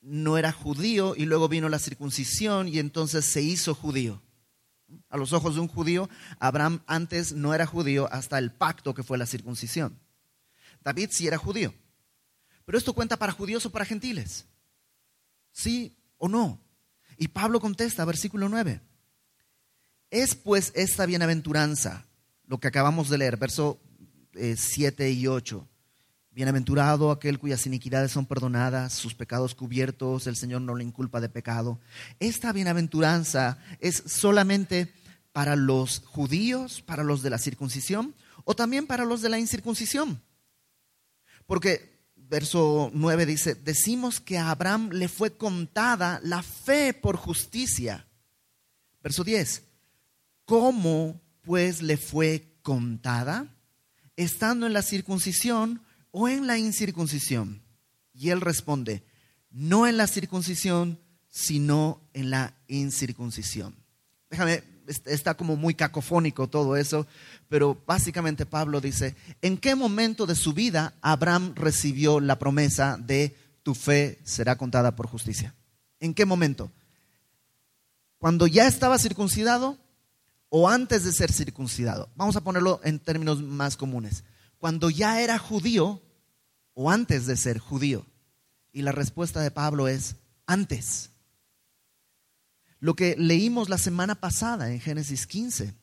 no 0.00 0.38
era 0.38 0.52
judío 0.52 1.14
y 1.16 1.26
luego 1.26 1.48
vino 1.48 1.68
la 1.68 1.78
circuncisión 1.78 2.68
y 2.68 2.78
entonces 2.78 3.24
se 3.24 3.42
hizo 3.42 3.74
judío. 3.74 4.22
A 5.10 5.16
los 5.16 5.32
ojos 5.32 5.54
de 5.54 5.60
un 5.60 5.68
judío, 5.68 6.08
Abraham 6.38 6.80
antes 6.86 7.32
no 7.32 7.54
era 7.54 7.66
judío 7.66 8.08
hasta 8.12 8.38
el 8.38 8.52
pacto 8.52 8.94
que 8.94 9.02
fue 9.02 9.18
la 9.18 9.26
circuncisión. 9.26 9.98
David 10.82 11.10
sí 11.12 11.26
era 11.26 11.36
judío. 11.36 11.74
Pero 12.64 12.78
esto 12.78 12.94
cuenta 12.94 13.16
para 13.16 13.32
judíos 13.32 13.66
o 13.66 13.70
para 13.70 13.84
gentiles. 13.84 14.46
¿Sí 15.52 15.97
o 16.18 16.28
no? 16.28 16.60
Y 17.16 17.28
Pablo 17.28 17.60
contesta, 17.60 18.04
versículo 18.04 18.48
9. 18.48 18.80
Es 20.10 20.34
pues 20.34 20.72
esta 20.74 21.06
bienaventuranza, 21.06 22.06
lo 22.46 22.58
que 22.58 22.68
acabamos 22.68 23.08
de 23.08 23.18
leer, 23.18 23.36
verso 23.36 23.80
7 24.34 25.06
eh, 25.06 25.10
y 25.12 25.26
8 25.26 25.66
Bienaventurado 26.38 27.10
aquel 27.10 27.40
cuyas 27.40 27.66
iniquidades 27.66 28.12
son 28.12 28.24
perdonadas, 28.24 28.92
sus 28.92 29.12
pecados 29.12 29.56
cubiertos, 29.56 30.28
el 30.28 30.36
Señor 30.36 30.60
no 30.60 30.76
le 30.76 30.84
inculpa 30.84 31.20
de 31.20 31.28
pecado. 31.28 31.80
Esta 32.20 32.52
bienaventuranza 32.52 33.58
es 33.80 34.04
solamente 34.06 34.94
para 35.32 35.56
los 35.56 36.00
judíos, 36.06 36.80
para 36.80 37.02
los 37.02 37.22
de 37.22 37.30
la 37.30 37.38
circuncisión, 37.38 38.14
o 38.44 38.54
también 38.54 38.86
para 38.86 39.04
los 39.04 39.20
de 39.20 39.30
la 39.30 39.40
incircuncisión. 39.40 40.22
Porque 41.44 41.97
verso 42.28 42.90
9 42.92 43.26
dice, 43.26 43.54
decimos 43.54 44.20
que 44.20 44.38
a 44.38 44.50
Abraham 44.50 44.90
le 44.92 45.08
fue 45.08 45.36
contada 45.36 46.20
la 46.22 46.42
fe 46.42 46.94
por 46.94 47.16
justicia. 47.16 48.06
Verso 49.02 49.24
10, 49.24 49.62
¿cómo 50.44 51.20
pues 51.42 51.82
le 51.82 51.96
fue 51.96 52.58
contada? 52.62 53.54
Estando 54.16 54.66
en 54.66 54.72
la 54.72 54.82
circuncisión 54.82 55.82
o 56.10 56.28
en 56.28 56.46
la 56.46 56.58
incircuncisión? 56.58 57.62
Y 58.12 58.30
él 58.30 58.40
responde, 58.40 59.04
no 59.50 59.86
en 59.86 59.96
la 59.96 60.06
circuncisión, 60.06 60.98
sino 61.28 62.02
en 62.12 62.30
la 62.30 62.54
incircuncisión. 62.66 63.76
Déjame, 64.28 64.62
está 65.04 65.34
como 65.34 65.56
muy 65.56 65.74
cacofónico 65.74 66.48
todo 66.48 66.76
eso, 66.76 67.06
pero 67.48 67.80
básicamente 67.86 68.46
Pablo 68.46 68.80
dice, 68.80 69.16
¿en 69.42 69.58
qué 69.58 69.74
momento 69.74 70.26
de 70.26 70.34
su 70.34 70.52
vida 70.52 70.94
Abraham 71.00 71.52
recibió 71.54 72.20
la 72.20 72.38
promesa 72.38 72.96
de 72.98 73.36
tu 73.62 73.74
fe 73.74 74.18
será 74.24 74.56
contada 74.56 74.96
por 74.96 75.06
justicia? 75.06 75.54
¿En 76.00 76.14
qué 76.14 76.24
momento? 76.24 76.70
¿Cuando 78.18 78.46
ya 78.46 78.66
estaba 78.66 78.98
circuncidado 78.98 79.78
o 80.48 80.68
antes 80.68 81.04
de 81.04 81.12
ser 81.12 81.32
circuncidado? 81.32 82.08
Vamos 82.16 82.36
a 82.36 82.40
ponerlo 82.40 82.80
en 82.82 82.98
términos 82.98 83.42
más 83.42 83.76
comunes 83.76 84.24
cuando 84.58 84.90
ya 84.90 85.20
era 85.20 85.38
judío 85.38 86.02
o 86.74 86.90
antes 86.90 87.26
de 87.26 87.36
ser 87.36 87.58
judío? 87.58 88.06
Y 88.72 88.82
la 88.82 88.92
respuesta 88.92 89.40
de 89.40 89.50
Pablo 89.50 89.88
es 89.88 90.16
antes. 90.46 91.10
Lo 92.80 92.94
que 92.94 93.16
leímos 93.16 93.68
la 93.68 93.78
semana 93.78 94.14
pasada 94.14 94.70
en 94.70 94.80
Génesis 94.80 95.26
15. 95.26 95.74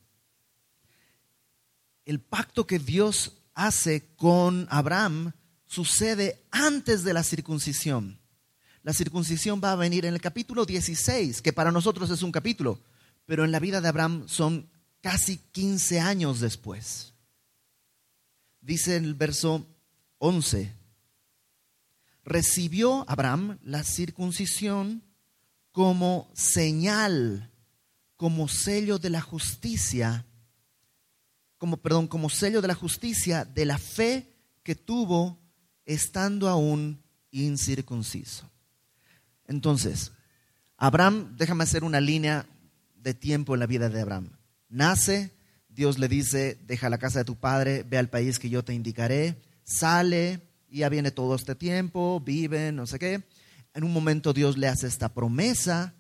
El 2.06 2.20
pacto 2.22 2.66
que 2.66 2.80
Dios 2.80 3.34
hace 3.54 4.08
con 4.16 4.68
Abraham 4.70 5.34
sucede 5.66 6.46
antes 6.52 7.04
de 7.04 7.14
la 7.14 7.24
circuncisión. 7.24 8.20
La 8.84 8.94
circuncisión 8.94 9.60
va 9.64 9.72
a 9.72 9.76
venir 9.76 10.06
en 10.06 10.14
el 10.14 10.22
capítulo 10.22 10.66
16, 10.66 11.42
que 11.42 11.54
para 11.54 11.72
nosotros 11.72 12.10
es 12.12 12.22
un 12.22 12.32
capítulo, 12.32 12.80
pero 13.26 13.44
en 13.44 13.52
la 13.52 13.60
vida 13.60 13.82
de 13.82 13.88
Abraham 13.88 14.26
son 14.28 14.70
casi 15.02 15.38
15 15.38 16.00
años 16.00 16.40
después. 16.40 17.14
Dice 18.62 18.96
en 18.96 19.06
el 19.06 19.16
verso 19.16 19.66
11, 20.20 20.72
recibió 22.24 23.06
Abraham 23.10 23.58
la 23.64 23.84
circuncisión 23.84 25.04
como 25.76 26.32
señal, 26.34 27.52
como 28.16 28.48
sello 28.48 28.98
de 28.98 29.10
la 29.10 29.20
justicia, 29.20 30.26
como 31.58 31.76
perdón, 31.76 32.08
como 32.08 32.30
sello 32.30 32.62
de 32.62 32.70
la 32.70 32.76
justicia 32.76 33.44
de 33.44 33.66
la 33.66 33.78
fe 33.78 34.26
que 34.64 34.74
tuvo 34.74 35.38
estando 35.86 36.48
aún 36.48 37.04
incircunciso. 37.30 38.50
Entonces, 39.48 40.14
Abraham, 40.78 41.36
déjame 41.36 41.66
hacer 41.66 41.84
una 41.84 42.00
línea 42.00 42.48
de 42.96 43.14
tiempo 43.14 43.54
en 43.54 43.60
la 43.60 43.68
vida 43.68 43.90
de 43.90 44.00
Abraham. 44.00 44.30
Nace, 44.70 45.34
Dios 45.68 46.00
le 46.00 46.08
dice, 46.08 46.58
deja 46.66 46.90
la 46.90 47.00
casa 47.00 47.20
de 47.20 47.26
tu 47.26 47.36
padre, 47.36 47.84
ve 47.84 47.98
al 47.98 48.08
país 48.08 48.40
que 48.40 48.50
yo 48.50 48.64
te 48.64 48.74
indicaré, 48.74 49.42
sale, 49.66 50.40
ya 50.70 50.88
viene 50.88 51.12
todo 51.12 51.36
este 51.36 51.54
tiempo, 51.54 52.22
vive, 52.22 52.72
no 52.72 52.88
sé 52.88 52.98
qué. 52.98 53.24
En 53.76 53.84
un 53.84 53.92
momento 53.92 54.32
Dios 54.32 54.58
le 54.58 54.70
hace 54.70 54.88
esta 54.88 55.14
promesa, 55.14 55.94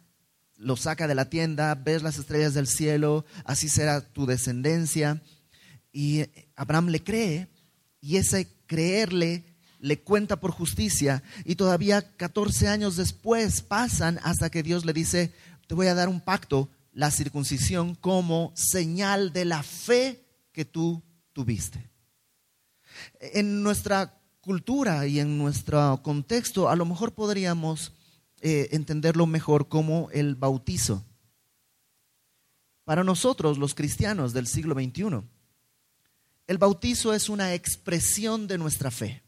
lo 0.55 0.77
saca 0.77 1.10
de 1.10 1.15
la 1.15 1.29
tienda, 1.29 1.75
ves 1.75 2.03
las 2.03 2.17
estrellas 2.17 2.53
del 2.53 2.67
cielo, 2.67 3.25
así 3.44 3.67
será 3.67 4.00
tu 4.00 4.25
descendencia. 4.25 5.22
Y 5.91 6.24
Abraham 6.55 6.88
le 6.88 7.03
cree, 7.03 7.50
y 8.00 8.15
ese 8.15 8.48
creerle 8.65 9.44
le 9.79 10.00
cuenta 10.00 10.39
por 10.39 10.51
justicia, 10.51 11.22
y 11.44 11.55
todavía 11.55 12.15
14 12.15 12.70
años 12.70 12.96
después 12.96 13.62
pasan 13.62 14.22
hasta 14.24 14.50
que 14.50 14.63
Dios 14.63 14.86
le 14.86 14.94
dice, 14.94 15.34
te 15.67 15.75
voy 15.75 15.88
a 15.88 15.96
dar 15.96 16.08
un 16.08 16.22
pacto 16.22 16.70
la 16.94 17.12
circuncisión 17.12 17.94
como 17.96 18.53
señal 18.55 19.34
de 19.34 19.44
la 19.44 19.63
fe 19.63 20.24
que 20.53 20.63
tú 20.63 21.03
tuviste. 21.34 21.89
En 23.20 23.63
nuestra 23.63 24.17
cultura 24.45 25.07
y 25.07 25.19
en 25.19 25.39
nuestro 25.39 25.99
contexto, 26.03 26.69
a 26.69 26.75
lo 26.75 26.85
mejor 26.85 27.13
podríamos 27.13 27.91
eh, 28.41 28.69
entenderlo 28.71 29.25
mejor 29.25 29.67
como 29.67 30.09
el 30.11 30.35
bautizo. 30.35 31.03
Para 32.83 33.03
nosotros, 33.03 33.57
los 33.57 33.73
cristianos 33.73 34.33
del 34.33 34.45
siglo 34.45 34.75
XXI, 34.75 35.23
el 36.45 36.57
bautizo 36.59 37.13
es 37.13 37.27
una 37.27 37.55
expresión 37.55 38.45
de 38.45 38.59
nuestra 38.59 38.91
fe. 38.91 39.23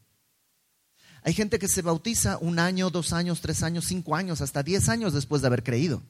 Hay 1.24 1.34
gente 1.34 1.58
que 1.58 1.66
se 1.66 1.82
bautiza 1.82 2.38
un 2.38 2.60
año, 2.60 2.88
dos 2.88 3.12
años, 3.12 3.40
tres 3.40 3.64
años, 3.64 3.86
cinco 3.86 4.14
años, 4.14 4.40
hasta 4.40 4.62
diez 4.62 4.88
años 4.88 5.12
después 5.12 5.42
de 5.42 5.48
haber 5.48 5.64
creído. 5.64 6.00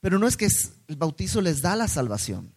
Pero 0.00 0.18
no 0.18 0.28
es 0.28 0.36
que 0.36 0.48
el 0.88 0.96
bautizo 0.96 1.40
les 1.40 1.62
da 1.62 1.74
la 1.74 1.88
salvación. 1.88 2.53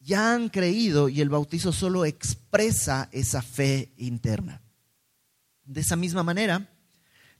Ya 0.00 0.34
han 0.34 0.48
creído 0.48 1.08
y 1.08 1.20
el 1.20 1.28
bautizo 1.28 1.72
solo 1.72 2.04
expresa 2.04 3.08
esa 3.12 3.42
fe 3.42 3.92
interna. 3.96 4.60
De 5.64 5.82
esa 5.82 5.94
misma 5.94 6.22
manera, 6.22 6.68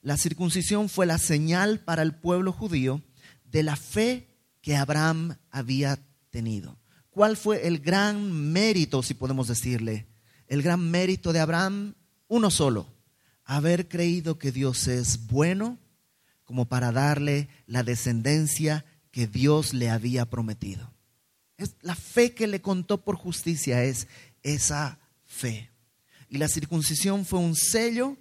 la 0.02 0.17
circuncisión 0.17 0.88
fue 0.88 1.07
la 1.07 1.19
señal 1.19 1.81
para 1.81 2.02
el 2.02 2.14
pueblo 2.14 2.52
judío 2.52 3.02
de 3.45 3.62
la 3.62 3.76
fe 3.76 4.29
que 4.61 4.76
Abraham 4.76 5.37
había 5.50 5.99
tenido. 6.31 6.79
¿Cuál 7.11 7.37
fue 7.37 7.67
el 7.67 7.81
gran 7.81 8.31
mérito, 8.52 9.02
si 9.02 9.14
podemos 9.14 9.49
decirle? 9.49 10.07
El 10.47 10.62
gran 10.62 10.90
mérito 10.90 11.33
de 11.33 11.40
Abraham, 11.40 11.95
uno 12.29 12.50
solo, 12.50 12.87
haber 13.45 13.88
creído 13.88 14.38
que 14.38 14.52
Dios 14.52 14.87
es 14.87 15.26
bueno 15.26 15.79
como 16.45 16.67
para 16.67 16.93
darle 16.93 17.49
la 17.67 17.83
descendencia 17.83 18.85
que 19.11 19.26
Dios 19.26 19.75
le 19.75 19.90
había 19.90 20.26
prometido. 20.26 20.89
Es 21.61 21.75
la 21.83 21.95
fe 21.95 22.33
que 22.33 22.47
le 22.47 22.62
contó 22.62 23.05
por 23.05 23.17
justicia 23.17 23.85
es 23.85 24.09
esa 24.43 24.99
fe. 25.26 25.71
Y 26.31 26.38
la 26.38 26.49
circuncisión 26.49 27.26
fue 27.26 27.38
un 27.38 27.55
sello 27.55 28.17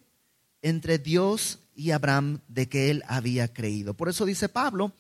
entre 0.62 0.98
Dios 0.98 1.60
y 1.74 1.92
Abraham 1.92 2.42
de 2.50 2.68
que 2.68 2.92
él 2.92 3.02
había 3.08 3.54
creído. 3.54 3.94
Por 3.94 4.10
eso 4.10 4.26
dice 4.26 4.50
Pablo, 4.50 4.92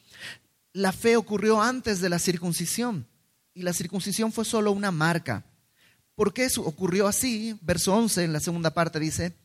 la 0.72 0.93
fe 0.93 1.17
ocurrió 1.17 1.62
antes 1.62 2.00
de 2.00 2.08
la 2.08 2.17
circuncisión 2.17 3.05
y 3.53 3.63
la 3.63 3.74
circuncisión 3.74 4.31
fue 4.31 4.46
solo 4.46 4.72
una 4.72 4.89
marca. 4.91 5.43
¿Por 6.15 6.34
qué 6.34 6.46
eso 6.46 6.62
ocurrió 6.62 7.08
así? 7.08 7.60
Verso 7.62 7.93
11 7.93 8.24
en 8.24 8.31
la 8.31 8.39
segunda 8.39 8.74
parte 8.74 9.01
dice, 9.01 9.36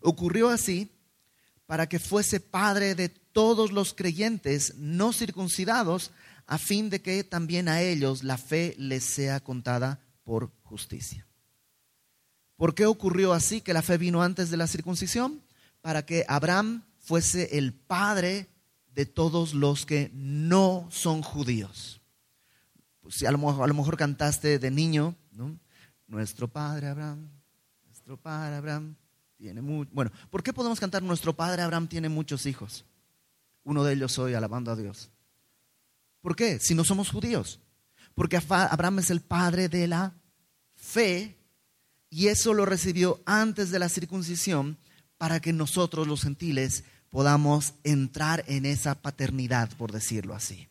ocurrió 0.00 0.48
así 0.48 0.90
para 1.66 1.88
que 1.88 2.00
fuese 2.00 2.40
padre 2.40 2.96
de 2.96 3.10
todos 3.10 3.70
los 3.70 3.94
creyentes 3.94 4.74
no 4.74 5.12
circuncidados, 5.12 6.10
a 6.50 6.58
fin 6.58 6.90
de 6.90 7.00
que 7.00 7.22
también 7.22 7.68
a 7.68 7.80
ellos 7.80 8.24
la 8.24 8.36
fe 8.36 8.74
les 8.76 9.04
sea 9.04 9.38
contada 9.38 10.00
por 10.24 10.50
justicia. 10.64 11.24
¿Por 12.56 12.74
qué 12.74 12.86
ocurrió 12.86 13.32
así 13.32 13.60
que 13.60 13.72
la 13.72 13.82
fe 13.82 13.98
vino 13.98 14.20
antes 14.20 14.50
de 14.50 14.56
la 14.56 14.66
circuncisión? 14.66 15.40
Para 15.80 16.04
que 16.04 16.24
Abraham 16.26 16.82
fuese 16.98 17.56
el 17.56 17.72
padre 17.72 18.48
de 18.92 19.06
todos 19.06 19.54
los 19.54 19.86
que 19.86 20.10
no 20.12 20.88
son 20.90 21.22
judíos. 21.22 22.02
Pues 22.98 23.22
a, 23.22 23.30
lo 23.30 23.38
mejor, 23.38 23.62
a 23.62 23.68
lo 23.68 23.74
mejor 23.74 23.96
cantaste 23.96 24.58
de 24.58 24.70
niño, 24.72 25.14
¿no? 25.30 25.56
Nuestro 26.08 26.48
padre 26.48 26.88
Abraham, 26.88 27.30
nuestro 27.86 28.16
padre 28.16 28.56
Abraham, 28.56 28.96
tiene 29.36 29.60
Bueno, 29.60 30.10
¿por 30.28 30.42
qué 30.42 30.52
podemos 30.52 30.80
cantar 30.80 31.04
nuestro 31.04 31.32
padre 31.32 31.62
Abraham 31.62 31.86
tiene 31.86 32.08
muchos 32.08 32.44
hijos? 32.44 32.84
Uno 33.62 33.84
de 33.84 33.92
ellos 33.92 34.10
soy 34.10 34.34
alabando 34.34 34.72
a 34.72 34.76
Dios. 34.76 35.12
¿Por 36.20 36.36
qué? 36.36 36.58
Si 36.58 36.74
no 36.74 36.84
somos 36.84 37.10
judíos. 37.10 37.60
Porque 38.14 38.36
Abraham 38.48 38.98
es 38.98 39.10
el 39.10 39.20
padre 39.20 39.68
de 39.68 39.86
la 39.86 40.14
fe 40.74 41.36
y 42.10 42.26
eso 42.26 42.52
lo 42.54 42.66
recibió 42.66 43.20
antes 43.24 43.70
de 43.70 43.78
la 43.78 43.88
circuncisión 43.88 44.76
para 45.16 45.40
que 45.40 45.52
nosotros 45.52 46.06
los 46.08 46.22
gentiles 46.22 46.84
podamos 47.10 47.74
entrar 47.84 48.44
en 48.48 48.66
esa 48.66 48.94
paternidad, 48.94 49.70
por 49.76 49.92
decirlo 49.92 50.34
así. 50.34 50.68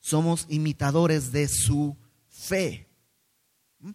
Somos 0.00 0.46
imitadores 0.48 1.32
de 1.32 1.48
su 1.48 1.96
fe. 2.28 2.86
¿Mm? 3.80 3.90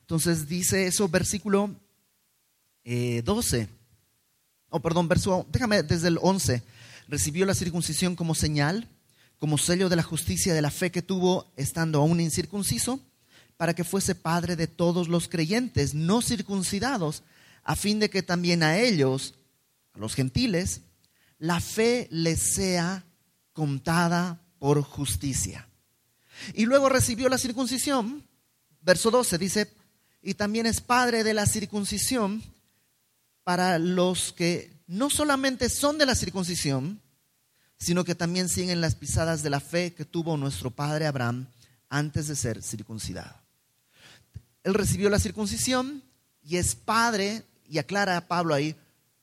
Entonces 0.00 0.48
dice 0.48 0.86
eso, 0.86 1.08
versículo 1.08 1.74
12. 2.84 3.60
Eh, 3.60 3.68
oh, 4.70 4.80
perdón, 4.80 5.08
verso, 5.08 5.46
déjame 5.50 5.82
desde 5.82 6.08
el 6.08 6.18
11. 6.20 6.62
Recibió 7.08 7.46
la 7.46 7.54
circuncisión 7.54 8.16
como 8.16 8.34
señal, 8.34 8.88
como 9.44 9.58
sello 9.58 9.90
de 9.90 9.96
la 9.96 10.02
justicia 10.02 10.54
de 10.54 10.62
la 10.62 10.70
fe 10.70 10.90
que 10.90 11.02
tuvo 11.02 11.52
estando 11.54 12.00
aún 12.00 12.18
incircunciso, 12.18 12.98
para 13.58 13.74
que 13.74 13.84
fuese 13.84 14.14
padre 14.14 14.56
de 14.56 14.68
todos 14.68 15.06
los 15.08 15.28
creyentes 15.28 15.92
no 15.92 16.22
circuncidados, 16.22 17.22
a 17.62 17.76
fin 17.76 18.00
de 18.00 18.08
que 18.08 18.22
también 18.22 18.62
a 18.62 18.78
ellos, 18.78 19.34
a 19.92 19.98
los 19.98 20.14
gentiles, 20.14 20.80
la 21.38 21.60
fe 21.60 22.08
les 22.10 22.54
sea 22.54 23.04
contada 23.52 24.40
por 24.58 24.80
justicia. 24.80 25.68
Y 26.54 26.64
luego 26.64 26.88
recibió 26.88 27.28
la 27.28 27.36
circuncisión, 27.36 28.26
verso 28.80 29.10
12 29.10 29.36
dice, 29.36 29.74
y 30.22 30.32
también 30.32 30.64
es 30.64 30.80
padre 30.80 31.22
de 31.22 31.34
la 31.34 31.44
circuncisión 31.44 32.42
para 33.42 33.78
los 33.78 34.32
que 34.32 34.72
no 34.86 35.10
solamente 35.10 35.68
son 35.68 35.98
de 35.98 36.06
la 36.06 36.14
circuncisión, 36.14 37.03
sino 37.78 38.04
que 38.04 38.14
también 38.14 38.48
siguen 38.48 38.80
las 38.80 38.94
pisadas 38.94 39.42
de 39.42 39.50
la 39.50 39.60
fe 39.60 39.94
que 39.94 40.04
tuvo 40.04 40.36
nuestro 40.36 40.70
padre 40.70 41.06
Abraham 41.06 41.46
antes 41.88 42.28
de 42.28 42.36
ser 42.36 42.62
circuncidado. 42.62 43.34
Él 44.62 44.74
recibió 44.74 45.10
la 45.10 45.18
circuncisión 45.18 46.02
y 46.42 46.56
es 46.56 46.74
padre, 46.74 47.44
y 47.68 47.78
aclara 47.78 48.16
a 48.16 48.28
Pablo 48.28 48.54
ahí, 48.54 48.76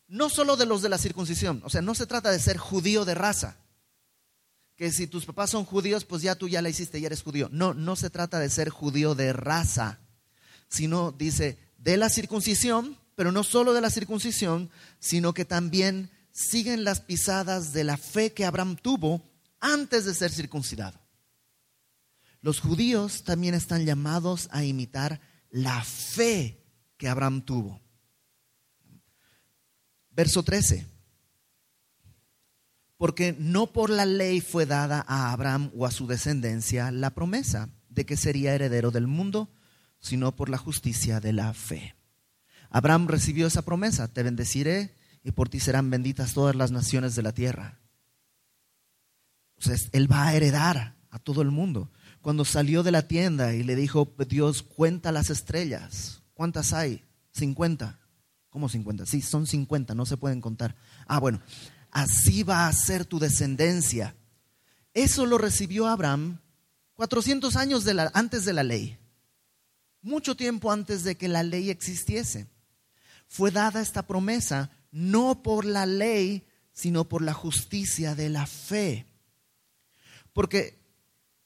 no 0.08 0.30
solo 0.30 0.58
de 0.58 0.66
los 0.66 0.82
de 0.82 0.90
la 0.90 0.98
circuncisión, 0.98 1.62
o 1.64 1.70
sea, 1.70 1.82
no 1.82 1.96
se 1.96 2.06
trata 2.06 2.32
de 2.32 2.40
ser 2.40 2.58
judío 2.58 3.06
de 3.06 3.16
raza, 3.16 3.58
que 4.76 4.92
si 4.92 5.08
tus 5.08 5.26
papás 5.26 5.52
son 5.52 5.64
judíos, 5.64 6.06
pues 6.06 6.24
ya 6.24 6.36
tú 6.36 6.50
ya 6.50 6.62
la 6.62 6.70
hiciste 6.70 6.98
y 6.98 7.06
eres 7.06 7.22
judío. 7.22 7.50
No, 7.52 7.76
no 7.76 7.96
se 7.96 8.10
trata 8.10 8.40
de 8.40 8.50
ser 8.50 8.70
judío 8.70 9.14
de 9.14 9.32
raza, 9.32 10.00
sino 10.70 11.12
dice 11.12 11.60
de 11.78 11.98
la 11.98 12.10
circuncisión, 12.10 12.98
pero 13.16 13.32
no 13.32 13.44
solo 13.44 13.74
de 13.74 13.82
la 13.82 13.92
circuncisión, 13.92 14.72
sino 15.00 15.34
que 15.34 15.46
también 15.46 16.10
siguen 16.32 16.84
las 16.84 17.02
pisadas 17.02 17.74
de 17.74 17.84
la 17.84 17.98
fe 17.98 18.34
que 18.34 18.46
Abraham 18.46 18.76
tuvo 18.76 19.22
antes 19.60 20.06
de 20.06 20.14
ser 20.14 20.32
circuncidado. 20.32 21.00
Los 22.42 22.60
judíos 22.60 23.24
también 23.24 23.54
están 23.54 23.86
llamados 23.86 24.50
a 24.52 24.64
imitar 24.64 25.22
la 25.52 25.84
fe 25.84 26.64
que 26.98 27.08
Abraham 27.08 27.44
tuvo. 27.44 27.82
Verso 30.10 30.44
13. 30.44 30.88
Porque 32.98 33.36
no 33.38 33.74
por 33.74 33.90
la 33.90 34.06
ley 34.06 34.42
fue 34.42 34.66
dada 34.66 35.04
a 35.08 35.32
Abraham 35.32 35.72
o 35.76 35.86
a 35.86 35.92
su 35.92 36.08
descendencia 36.08 36.92
la 36.92 37.12
promesa 37.12 37.70
de 37.90 38.06
que 38.06 38.18
sería 38.18 38.54
heredero 38.54 38.92
del 38.92 39.08
mundo, 39.08 39.50
sino 40.00 40.36
por 40.36 40.50
la 40.50 40.58
justicia 40.58 41.20
de 41.20 41.34
la 41.34 41.54
fe. 41.54 41.96
Abraham 42.70 43.08
recibió 43.08 43.48
esa 43.48 43.64
promesa, 43.64 44.08
te 44.08 44.24
bendeciré 44.24 44.96
y 45.24 45.32
por 45.32 45.50
ti 45.50 45.60
serán 45.60 45.90
benditas 45.90 46.34
todas 46.34 46.56
las 46.56 46.72
naciones 46.72 47.16
de 47.16 47.24
la 47.24 47.34
tierra. 47.34 47.80
O 49.58 49.62
sea, 49.62 49.76
él 49.92 50.12
va 50.12 50.28
a 50.28 50.36
heredar 50.36 50.96
a 51.10 51.20
todo 51.20 51.42
el 51.42 51.52
mundo. 51.52 51.92
Cuando 52.22 52.46
salió 52.46 52.84
de 52.84 52.92
la 52.92 53.08
tienda 53.08 53.54
y 53.54 53.64
le 53.64 53.76
dijo, 53.76 54.14
Dios, 54.28 54.64
cuenta 54.64 55.12
las 55.12 55.30
estrellas. 55.30 56.24
¿Cuántas 56.34 56.74
hay? 56.74 57.04
50. 57.34 58.00
¿Cómo 58.50 58.70
50? 58.70 59.06
Sí, 59.06 59.22
son 59.22 59.48
50, 59.48 59.94
no 59.96 60.06
se 60.06 60.18
pueden 60.18 60.42
contar. 60.42 60.76
Ah, 61.08 61.20
bueno, 61.20 61.42
así 61.92 62.44
va 62.44 62.68
a 62.68 62.74
ser 62.74 63.06
tu 63.06 63.20
descendencia. 63.20 64.16
Eso 64.94 65.26
lo 65.26 65.38
recibió 65.38 65.88
Abraham 65.88 66.40
400 66.96 67.56
años 67.56 67.86
antes 68.14 68.46
de 68.46 68.54
la 68.54 68.64
ley, 68.64 68.98
mucho 70.02 70.36
tiempo 70.36 70.72
antes 70.72 71.04
de 71.04 71.16
que 71.16 71.28
la 71.28 71.42
ley 71.42 71.70
existiese 71.70 72.48
fue 73.32 73.50
dada 73.50 73.82
esta 73.82 74.06
promesa 74.06 74.70
no 74.92 75.42
por 75.42 75.66
la 75.66 75.86
ley, 75.86 76.46
sino 76.74 77.08
por 77.08 77.22
la 77.22 77.34
justicia 77.34 78.16
de 78.16 78.30
la 78.30 78.46
fe. 78.46 79.08
Porque 80.34 80.80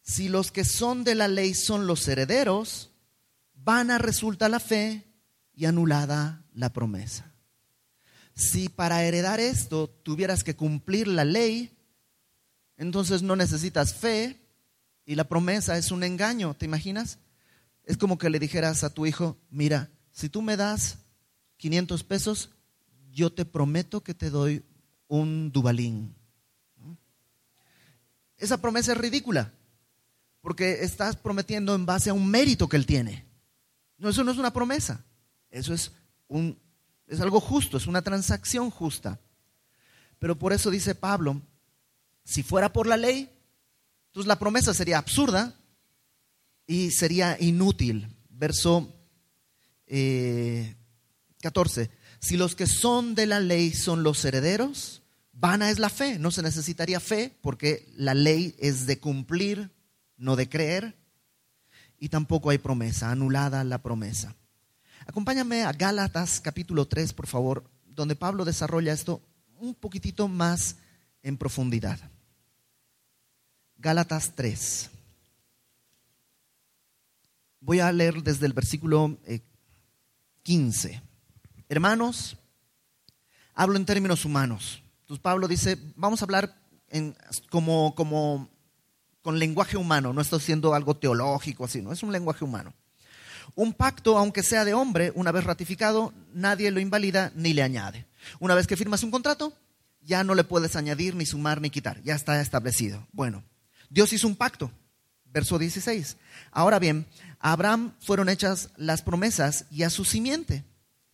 si 0.01 0.29
los 0.29 0.51
que 0.51 0.63
son 0.65 1.03
de 1.03 1.15
la 1.15 1.27
ley 1.27 1.53
son 1.53 1.87
los 1.87 2.07
herederos, 2.07 2.91
van 3.53 3.89
a 3.89 3.97
resultar 3.97 4.51
la 4.51 4.59
fe 4.59 5.03
y 5.53 5.65
anulada 5.65 6.43
la 6.53 6.71
promesa. 6.71 7.31
Si 8.35 8.69
para 8.69 9.03
heredar 9.03 9.39
esto 9.39 9.89
tuvieras 9.89 10.43
que 10.43 10.55
cumplir 10.55 11.07
la 11.07 11.23
ley, 11.23 11.75
entonces 12.77 13.21
no 13.21 13.35
necesitas 13.35 13.95
fe 13.95 14.41
y 15.05 15.15
la 15.15 15.27
promesa 15.27 15.77
es 15.77 15.91
un 15.91 16.03
engaño, 16.03 16.53
¿te 16.53 16.65
imaginas? 16.65 17.19
Es 17.83 17.97
como 17.97 18.17
que 18.17 18.29
le 18.29 18.39
dijeras 18.39 18.83
a 18.83 18.93
tu 18.93 19.05
hijo, 19.05 19.37
mira, 19.49 19.89
si 20.11 20.29
tú 20.29 20.41
me 20.41 20.57
das 20.57 20.97
500 21.57 22.03
pesos, 22.03 22.49
yo 23.15 23.31
te 23.31 23.45
prometo 23.45 24.03
que 24.03 24.13
te 24.13 24.29
doy 24.29 24.61
un 25.07 25.49
dubalín. 25.51 26.13
Esa 28.37 28.61
promesa 28.61 28.91
es 28.91 28.97
ridícula, 28.97 29.53
porque 30.41 30.83
estás 30.83 31.15
prometiendo 31.15 31.73
en 31.73 31.85
base 31.85 32.09
a 32.09 32.13
un 32.13 32.29
mérito 32.29 32.67
que 32.67 32.75
él 32.75 32.85
tiene. 32.85 33.25
No, 33.97 34.09
eso 34.09 34.25
no 34.25 34.31
es 34.31 34.37
una 34.37 34.51
promesa, 34.51 35.05
eso 35.49 35.73
es, 35.73 35.93
un, 36.27 36.59
es 37.07 37.21
algo 37.21 37.39
justo, 37.39 37.77
es 37.77 37.87
una 37.87 38.01
transacción 38.01 38.69
justa. 38.69 39.17
Pero 40.19 40.37
por 40.37 40.51
eso 40.51 40.69
dice 40.69 40.93
Pablo, 40.93 41.41
si 42.25 42.43
fuera 42.43 42.73
por 42.73 42.85
la 42.85 42.97
ley, 42.97 43.29
entonces 44.07 44.27
la 44.27 44.39
promesa 44.39 44.73
sería 44.73 44.97
absurda 44.97 45.55
y 46.67 46.91
sería 46.91 47.37
inútil. 47.39 48.09
Verso 48.29 48.93
eh, 49.87 50.75
14. 51.41 51.89
Si 52.25 52.37
los 52.37 52.55
que 52.55 52.65
son 52.65 53.13
de 53.13 53.27
la 53.27 53.39
ley 53.39 53.71
son 53.71 54.01
los 54.01 54.25
herederos, 54.25 55.03
vana 55.31 55.69
es 55.69 55.77
la 55.77 55.89
fe. 55.89 56.17
No 56.17 56.31
se 56.31 56.41
necesitaría 56.41 56.99
fe 56.99 57.37
porque 57.39 57.87
la 57.97 58.15
ley 58.15 58.55
es 58.57 58.87
de 58.87 58.99
cumplir, 58.99 59.69
no 60.17 60.35
de 60.35 60.49
creer. 60.49 60.97
Y 61.99 62.09
tampoco 62.09 62.49
hay 62.49 62.57
promesa, 62.57 63.11
anulada 63.11 63.63
la 63.63 63.83
promesa. 63.83 64.35
Acompáñame 65.05 65.65
a 65.65 65.71
Gálatas 65.71 66.41
capítulo 66.41 66.87
3, 66.87 67.13
por 67.13 67.27
favor, 67.27 67.69
donde 67.85 68.15
Pablo 68.15 68.43
desarrolla 68.43 68.91
esto 68.91 69.21
un 69.59 69.75
poquitito 69.75 70.27
más 70.27 70.77
en 71.21 71.37
profundidad. 71.37 71.99
Gálatas 73.77 74.33
3. 74.33 74.89
Voy 77.59 77.81
a 77.81 77.91
leer 77.91 78.23
desde 78.23 78.47
el 78.47 78.53
versículo 78.53 79.15
15. 80.41 81.03
Hermanos, 81.67 82.37
hablo 83.53 83.77
en 83.77 83.85
términos 83.85 84.25
humanos. 84.25 84.83
Entonces 85.01 85.21
Pablo 85.21 85.47
dice, 85.47 85.77
vamos 85.95 86.21
a 86.21 86.25
hablar 86.25 86.55
como 87.49 88.49
con 89.21 89.39
lenguaje 89.39 89.75
humano, 89.75 90.13
no 90.13 90.21
estoy 90.21 90.37
haciendo 90.37 90.75
algo 90.75 90.95
teológico 90.95 91.65
así, 91.65 91.81
no, 91.81 91.91
es 91.91 92.03
un 92.03 92.11
lenguaje 92.11 92.43
humano. 92.45 92.73
Un 93.55 93.73
pacto, 93.73 94.17
aunque 94.17 94.43
sea 94.43 94.65
de 94.65 94.75
hombre, 94.75 95.11
una 95.15 95.31
vez 95.31 95.43
ratificado, 95.43 96.13
nadie 96.33 96.69
lo 96.69 96.79
invalida 96.79 97.31
ni 97.35 97.53
le 97.53 97.63
añade. 97.63 98.05
Una 98.39 98.53
vez 98.53 98.67
que 98.67 98.77
firmas 98.77 99.03
un 99.03 99.11
contrato, 99.11 99.53
ya 100.01 100.23
no 100.23 100.35
le 100.35 100.43
puedes 100.43 100.75
añadir, 100.75 101.15
ni 101.15 101.25
sumar, 101.25 101.61
ni 101.61 101.71
quitar, 101.71 102.01
ya 102.03 102.13
está 102.13 102.39
establecido. 102.41 103.07
Bueno, 103.11 103.43
Dios 103.89 104.13
hizo 104.13 104.27
un 104.27 104.35
pacto, 104.35 104.71
verso 105.25 105.57
16. 105.57 106.17
Ahora 106.51 106.77
bien, 106.77 107.07
a 107.39 107.51
Abraham 107.53 107.93
fueron 107.99 108.29
hechas 108.29 108.69
las 108.77 109.01
promesas 109.01 109.65
y 109.71 109.83
a 109.83 109.89
su 109.89 110.05
simiente. 110.05 110.63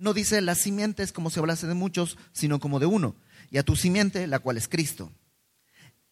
No 0.02 0.16
dice 0.16 0.42
las 0.42 0.58
simientes 0.58 1.12
como 1.12 1.30
si 1.30 1.38
hablase 1.38 1.68
de 1.68 1.76
muchos, 1.76 2.18
sino 2.32 2.60
como 2.60 2.80
de 2.80 2.88
uno, 2.88 3.16
y 3.52 3.60
a 3.60 3.64
tu 3.64 3.76
simiente, 3.76 4.26
la 4.26 4.40
cual 4.40 4.58
es 4.58 4.68
Cristo. 4.68 5.12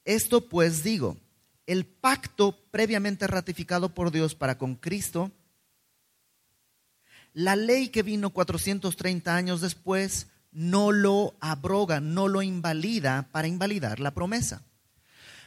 Esto 0.05 0.47
pues 0.47 0.83
digo, 0.83 1.17
el 1.65 1.87
pacto 1.87 2.55
previamente 2.69 3.25
ratificado 3.25 3.95
por 3.95 4.11
Dios 4.11 4.35
para 4.35 4.59
con 4.59 4.75
Cristo, 4.75 5.31
la 7.33 7.55
ley 7.55 7.89
que 7.89 8.03
vino 8.03 8.29
430 8.29 9.35
años 9.35 9.59
después 9.59 10.27
no 10.51 10.91
lo 10.91 11.33
abroga, 11.39 11.99
no 11.99 12.27
lo 12.27 12.43
invalida 12.43 13.27
para 13.31 13.47
invalidar 13.47 13.99
la 13.99 14.13
promesa. 14.13 14.61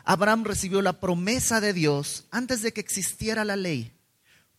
Abraham 0.02 0.42
recibió 0.42 0.82
la 0.82 0.98
promesa 0.98 1.60
de 1.60 1.72
Dios 1.72 2.24
antes 2.32 2.60
de 2.62 2.72
que 2.72 2.80
existiera 2.80 3.44
la 3.44 3.54
ley. 3.54 3.92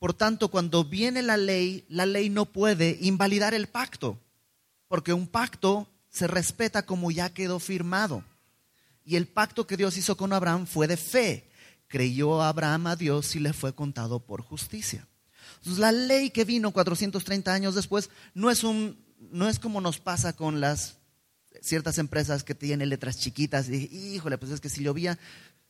Por 0.04 0.14
tanto, 0.14 0.50
cuando 0.50 0.84
viene 0.84 1.22
la 1.22 1.38
ley, 1.38 1.86
la 1.88 2.06
ley 2.06 2.30
no 2.30 2.44
puede 2.44 2.98
invalidar 3.00 3.54
el 3.54 3.68
pacto. 3.68 4.20
porque 4.90 5.14
un 5.14 5.28
pacto 5.28 5.88
se 6.10 6.28
respeta 6.28 6.86
como 6.86 7.10
ya 7.10 7.34
quedó 7.34 7.58
firmado. 7.58 8.22
Y 9.06 9.16
el 9.16 9.28
pacto 9.28 9.66
que 9.66 9.78
Dios 9.78 9.96
hizo 9.96 10.18
con 10.18 10.34
Abraham 10.34 10.68
fue 10.68 10.88
de 10.88 10.98
fe. 10.98 11.50
Creyó 11.88 12.42
Abraham 12.42 12.88
a 12.88 12.96
Dios 12.98 13.34
y 13.38 13.40
le 13.40 13.54
fue 13.54 13.74
contado 13.74 14.20
por 14.20 14.42
justicia. 14.42 15.08
Entonces, 15.60 15.80
la 15.80 15.94
ley 15.94 16.32
que 16.32 16.44
vino 16.44 16.72
430 16.72 17.54
años 17.54 17.74
después 17.74 18.10
no 18.34 18.52
es, 18.52 18.66
un, 18.66 19.02
no 19.32 19.48
es 19.48 19.58
como 19.58 19.80
nos 19.80 20.00
pasa 20.00 20.34
con 20.34 20.60
las 20.60 20.98
ciertas 21.62 21.98
empresas 21.98 22.44
que 22.44 22.56
tienen 22.56 22.90
letras 22.90 23.20
chiquitas. 23.20 23.70
Y 23.70 23.86
híjole, 24.16 24.38
pues 24.38 24.52
es 24.52 24.60
que 24.60 24.68
si 24.68 24.84
llovía 24.84 25.18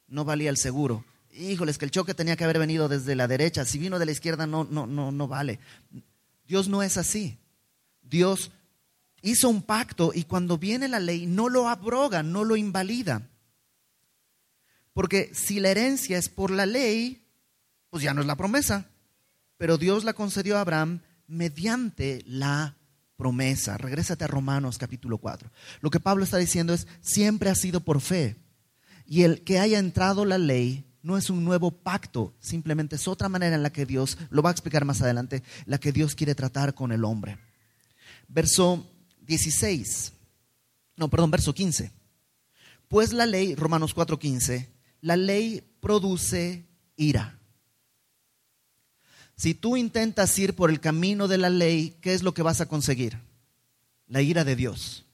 no 0.07 0.25
valía 0.25 0.49
el 0.49 0.57
seguro. 0.57 1.05
Híjole, 1.35 1.71
es 1.71 1.77
que 1.77 1.85
el 1.85 1.91
choque 1.91 2.13
tenía 2.13 2.35
que 2.35 2.43
haber 2.43 2.59
venido 2.59 2.87
desde 2.87 3.15
la 3.15 3.27
derecha. 3.27 3.65
Si 3.65 3.79
vino 3.79 3.97
de 3.97 4.05
la 4.05 4.11
izquierda 4.11 4.45
no, 4.45 4.65
no, 4.65 4.85
no, 4.85 5.11
no 5.11 5.27
vale. 5.27 5.59
Dios 6.45 6.67
no 6.67 6.83
es 6.83 6.97
así. 6.97 7.39
Dios 8.01 8.51
hizo 9.23 9.49
un 9.49 9.63
pacto 9.63 10.11
y 10.13 10.25
cuando 10.25 10.57
viene 10.57 10.87
la 10.87 10.99
ley 10.99 11.25
no 11.25 11.49
lo 11.49 11.67
abroga, 11.67 12.21
no 12.21 12.43
lo 12.43 12.55
invalida. 12.55 13.27
Porque 14.93 15.31
si 15.33 15.59
la 15.59 15.69
herencia 15.69 16.19
es 16.19 16.29
por 16.29 16.51
la 16.51 16.67
ley, 16.67 17.25
pues 17.89 18.03
ya 18.03 18.13
no 18.13 18.21
es 18.21 18.27
la 18.27 18.35
promesa. 18.35 18.85
Pero 19.57 19.79
Dios 19.79 20.03
la 20.03 20.13
concedió 20.13 20.57
a 20.57 20.61
Abraham 20.61 20.99
mediante 21.25 22.23
la 22.27 22.75
promesa. 23.17 23.77
Regrésate 23.77 24.25
a 24.25 24.27
Romanos 24.27 24.77
capítulo 24.77 25.17
4. 25.17 25.49
Lo 25.81 25.89
que 25.89 25.99
Pablo 25.99 26.25
está 26.25 26.37
diciendo 26.37 26.73
es, 26.75 26.87
siempre 27.01 27.49
ha 27.49 27.55
sido 27.55 27.79
por 27.79 28.01
fe. 28.01 28.35
Y 29.07 29.23
el 29.23 29.43
que 29.43 29.57
haya 29.57 29.79
entrado 29.79 30.25
la 30.25 30.37
ley 30.37 30.85
no 31.03 31.17
es 31.17 31.29
un 31.29 31.43
nuevo 31.43 31.69
pacto, 31.69 32.33
simplemente 32.39 32.95
es 32.95 33.07
otra 33.07 33.29
manera 33.29 33.55
en 33.55 33.61
la 33.61 33.71
que 33.71 33.85
Dios, 33.85 34.17
lo 34.29 34.41
va 34.41 34.49
a 34.49 34.53
explicar 34.53 34.85
más 34.85 35.01
adelante, 35.01 35.43
la 35.65 35.77
que 35.77 35.91
Dios 35.91 36.15
quiere 36.15 36.33
tratar 36.33 36.73
con 36.73 36.91
el 36.91 37.03
hombre. 37.03 37.37
Verso 38.29 38.89
16, 39.21 40.13
no, 40.95 41.09
perdón, 41.09 41.29
verso 41.29 41.53
15. 41.53 41.91
Pues 42.87 43.11
la 43.13 43.25
ley, 43.25 43.55
Romanos 43.55 43.93
4:15, 43.95 44.67
la 45.01 45.17
ley 45.17 45.61
produce 45.81 46.65
ira. 46.95 47.39
Si 49.35 49.53
tú 49.53 49.75
intentas 49.75 50.37
ir 50.39 50.55
por 50.55 50.69
el 50.69 50.79
camino 50.79 51.27
de 51.27 51.37
la 51.37 51.49
ley, 51.49 51.97
¿qué 52.01 52.13
es 52.13 52.23
lo 52.23 52.33
que 52.33 52.43
vas 52.43 52.61
a 52.61 52.67
conseguir? 52.67 53.17
La 54.07 54.21
ira 54.21 54.43
de 54.43 54.55
Dios. 54.55 55.05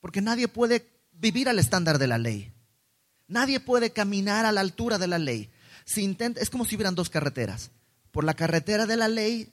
Porque 0.00 0.20
nadie 0.20 0.48
puede 0.48 0.86
vivir 1.12 1.48
al 1.48 1.58
estándar 1.58 1.98
de 1.98 2.08
la 2.08 2.18
ley. 2.18 2.52
Nadie 3.28 3.60
puede 3.60 3.92
caminar 3.92 4.46
a 4.46 4.52
la 4.52 4.62
altura 4.62 4.98
de 4.98 5.06
la 5.06 5.18
ley. 5.18 5.50
Si 5.84 6.02
intenta, 6.02 6.40
es 6.40 6.50
como 6.50 6.64
si 6.64 6.74
hubieran 6.74 6.94
dos 6.94 7.10
carreteras. 7.10 7.70
Por 8.10 8.24
la 8.24 8.34
carretera 8.34 8.86
de 8.86 8.96
la 8.96 9.08
ley 9.08 9.52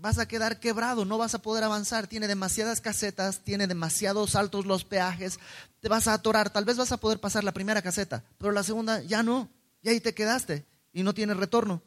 vas 0.00 0.18
a 0.18 0.26
quedar 0.26 0.60
quebrado, 0.60 1.04
no 1.04 1.18
vas 1.18 1.34
a 1.34 1.42
poder 1.42 1.64
avanzar, 1.64 2.06
tiene 2.06 2.28
demasiadas 2.28 2.80
casetas, 2.80 3.40
tiene 3.40 3.66
demasiados 3.66 4.36
altos 4.36 4.64
los 4.64 4.84
peajes, 4.84 5.40
te 5.80 5.88
vas 5.88 6.06
a 6.06 6.14
atorar, 6.14 6.50
tal 6.50 6.64
vez 6.64 6.76
vas 6.76 6.92
a 6.92 6.98
poder 6.98 7.18
pasar 7.18 7.42
la 7.42 7.52
primera 7.52 7.82
caseta, 7.82 8.24
pero 8.38 8.52
la 8.52 8.62
segunda 8.62 9.02
ya 9.02 9.24
no, 9.24 9.48
y 9.82 9.88
ahí 9.88 10.00
te 10.00 10.14
quedaste 10.14 10.64
y 10.92 11.02
no 11.02 11.14
tienes 11.14 11.36
retorno. 11.36 11.82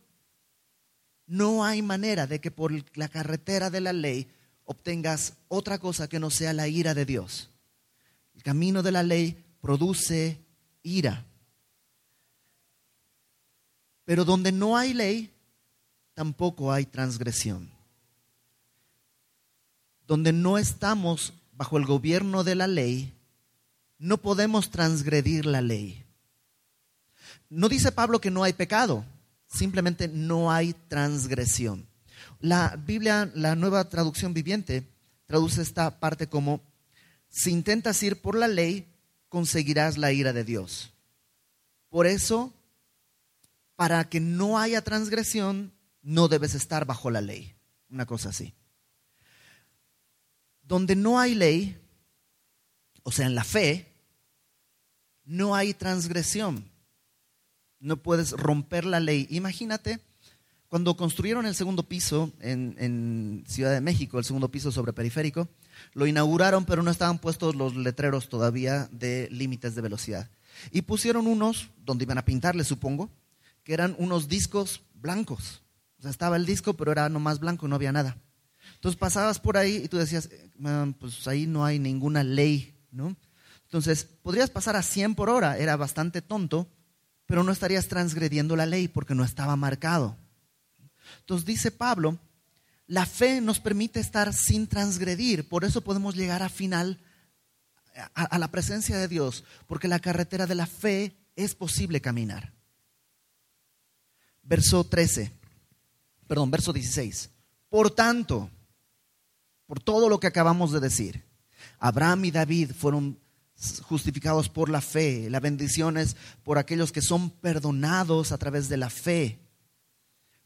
No 1.25 1.63
hay 1.63 1.81
manera 1.81 2.27
de 2.27 2.41
que 2.41 2.51
por 2.51 2.73
la 2.97 3.07
carretera 3.07 3.69
de 3.69 3.79
la 3.79 3.93
ley 3.93 4.29
obtengas 4.65 5.33
otra 5.47 5.79
cosa 5.79 6.09
que 6.09 6.19
no 6.19 6.29
sea 6.29 6.51
la 6.51 6.67
ira 6.67 6.93
de 6.93 7.05
Dios. 7.05 7.49
El 8.35 8.43
camino 8.43 8.83
de 8.83 8.91
la 8.91 9.03
ley 9.03 9.41
produce 9.61 10.41
ira. 10.83 11.25
Pero 14.05 14.25
donde 14.25 14.51
no 14.51 14.77
hay 14.77 14.93
ley, 14.93 15.33
tampoco 16.13 16.71
hay 16.71 16.85
transgresión 16.85 17.71
donde 20.11 20.33
no 20.33 20.57
estamos 20.57 21.31
bajo 21.53 21.77
el 21.77 21.85
gobierno 21.85 22.43
de 22.43 22.55
la 22.55 22.67
ley, 22.67 23.13
no 23.97 24.17
podemos 24.17 24.69
transgredir 24.69 25.45
la 25.45 25.61
ley. 25.61 26.03
No 27.49 27.69
dice 27.69 27.93
Pablo 27.93 28.19
que 28.19 28.29
no 28.29 28.43
hay 28.43 28.51
pecado, 28.51 29.05
simplemente 29.47 30.09
no 30.09 30.51
hay 30.51 30.73
transgresión. 30.89 31.87
La 32.41 32.75
Biblia, 32.75 33.31
la 33.35 33.55
nueva 33.55 33.87
traducción 33.87 34.33
viviente, 34.33 34.85
traduce 35.27 35.61
esta 35.61 36.01
parte 36.01 36.27
como, 36.27 36.59
si 37.29 37.51
intentas 37.51 38.03
ir 38.03 38.19
por 38.19 38.35
la 38.35 38.49
ley, 38.49 38.85
conseguirás 39.31 39.97
la 39.97 40.11
ira 40.11 40.33
de 40.33 40.43
Dios. 40.43 40.91
Por 41.87 42.05
eso, 42.05 42.53
para 43.77 44.09
que 44.09 44.19
no 44.19 44.59
haya 44.59 44.81
transgresión, 44.81 45.71
no 46.01 46.27
debes 46.27 46.53
estar 46.53 46.85
bajo 46.85 47.09
la 47.09 47.21
ley. 47.21 47.55
Una 47.89 48.05
cosa 48.05 48.29
así. 48.29 48.53
Donde 50.63 50.97
no 50.97 51.17
hay 51.17 51.33
ley, 51.33 51.79
o 53.03 53.11
sea, 53.13 53.25
en 53.25 53.33
la 53.33 53.45
fe, 53.45 53.87
no 55.23 55.55
hay 55.55 55.73
transgresión. 55.73 56.69
No 57.79 57.95
puedes 57.95 58.31
romper 58.31 58.83
la 58.83 58.99
ley. 58.99 59.27
Imagínate, 59.29 60.01
cuando 60.67 60.97
construyeron 60.97 61.45
el 61.45 61.55
segundo 61.55 61.83
piso 61.83 62.33
en, 62.41 63.45
Ciudad 63.47 63.71
de 63.71 63.79
México, 63.79 64.19
el 64.19 64.25
segundo 64.25 64.51
piso 64.51 64.73
sobre 64.73 64.91
periférico, 64.91 65.47
lo 65.93 66.07
inauguraron, 66.07 66.65
pero 66.65 66.83
no 66.83 66.91
estaban 66.91 67.19
puestos 67.19 67.55
los 67.55 67.75
letreros 67.75 68.29
todavía 68.29 68.87
de 68.91 69.27
límites 69.31 69.75
de 69.75 69.81
velocidad. 69.81 70.29
Y 70.71 70.83
pusieron 70.83 71.27
unos, 71.27 71.69
donde 71.85 72.03
iban 72.03 72.17
a 72.17 72.25
pintarle, 72.25 72.63
supongo, 72.63 73.09
que 73.63 73.73
eran 73.73 73.95
unos 73.97 74.27
discos 74.27 74.81
blancos. 74.93 75.61
O 75.99 76.01
sea, 76.01 76.11
estaba 76.11 76.35
el 76.35 76.45
disco, 76.45 76.73
pero 76.75 76.91
era 76.91 77.09
nomás 77.09 77.39
blanco, 77.39 77.67
no 77.67 77.75
había 77.75 77.91
nada. 77.91 78.17
Entonces 78.75 78.99
pasabas 78.99 79.39
por 79.39 79.57
ahí 79.57 79.81
y 79.83 79.87
tú 79.87 79.97
decías, 79.97 80.29
eh, 80.31 80.93
pues 80.99 81.27
ahí 81.27 81.47
no 81.47 81.65
hay 81.65 81.79
ninguna 81.79 82.23
ley, 82.23 82.73
¿no? 82.91 83.15
Entonces, 83.65 84.03
podrías 84.03 84.49
pasar 84.49 84.75
a 84.75 84.81
100 84.81 85.15
por 85.15 85.29
hora, 85.29 85.57
era 85.57 85.77
bastante 85.77 86.21
tonto, 86.21 86.67
pero 87.25 87.43
no 87.43 87.51
estarías 87.51 87.87
transgrediendo 87.87 88.55
la 88.55 88.65
ley 88.65 88.87
porque 88.87 89.15
no 89.15 89.23
estaba 89.23 89.55
marcado. 89.55 90.17
Entonces 91.19 91.45
dice 91.45 91.71
Pablo, 91.71 92.19
la 92.91 93.05
fe 93.05 93.39
nos 93.39 93.61
permite 93.61 94.01
estar 94.01 94.33
sin 94.33 94.67
transgredir, 94.67 95.47
por 95.47 95.63
eso 95.63 95.79
podemos 95.79 96.13
llegar 96.13 96.43
a 96.43 96.49
final, 96.49 96.99
a, 98.13 98.23
a 98.25 98.37
la 98.37 98.49
presencia 98.51 98.97
de 98.97 99.07
Dios, 99.07 99.45
porque 99.65 99.87
la 99.87 99.99
carretera 99.99 100.45
de 100.45 100.55
la 100.55 100.67
fe 100.67 101.15
es 101.37 101.55
posible 101.55 102.01
caminar. 102.01 102.51
Verso 104.43 104.83
13, 104.83 105.31
perdón, 106.27 106.51
verso 106.51 106.73
16. 106.73 107.29
Por 107.69 107.91
tanto, 107.91 108.49
por 109.67 109.79
todo 109.79 110.09
lo 110.09 110.19
que 110.19 110.27
acabamos 110.27 110.73
de 110.73 110.81
decir. 110.81 111.23
Abraham 111.79 112.25
y 112.25 112.31
David 112.31 112.71
fueron 112.77 113.17
justificados 113.83 114.49
por 114.49 114.67
la 114.67 114.81
fe. 114.81 115.29
La 115.29 115.39
bendición 115.39 115.95
es 115.95 116.17
por 116.43 116.57
aquellos 116.57 116.91
que 116.91 117.01
son 117.01 117.29
perdonados 117.29 118.33
a 118.33 118.37
través 118.37 118.67
de 118.67 118.75
la 118.75 118.89
fe. 118.89 119.39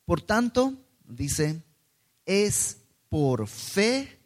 Por 0.05 0.21
tanto, 0.21 0.75
dice, 1.05 1.63
es 2.25 2.81
por 3.09 3.47
fe 3.47 4.19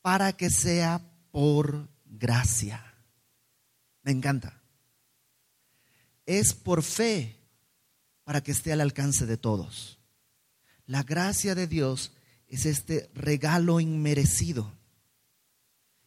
para 0.00 0.32
que 0.32 0.50
sea 0.50 1.00
por 1.30 1.88
gracia. 2.04 2.94
Me 4.02 4.12
encanta. 4.12 4.62
Es 6.26 6.54
por 6.54 6.82
fe 6.82 7.36
para 8.24 8.42
que 8.42 8.52
esté 8.52 8.72
al 8.72 8.80
alcance 8.80 9.26
de 9.26 9.36
todos. 9.36 9.98
La 10.86 11.02
gracia 11.02 11.54
de 11.54 11.66
Dios 11.66 12.12
es 12.48 12.66
este 12.66 13.10
regalo 13.14 13.80
inmerecido. 13.80 14.72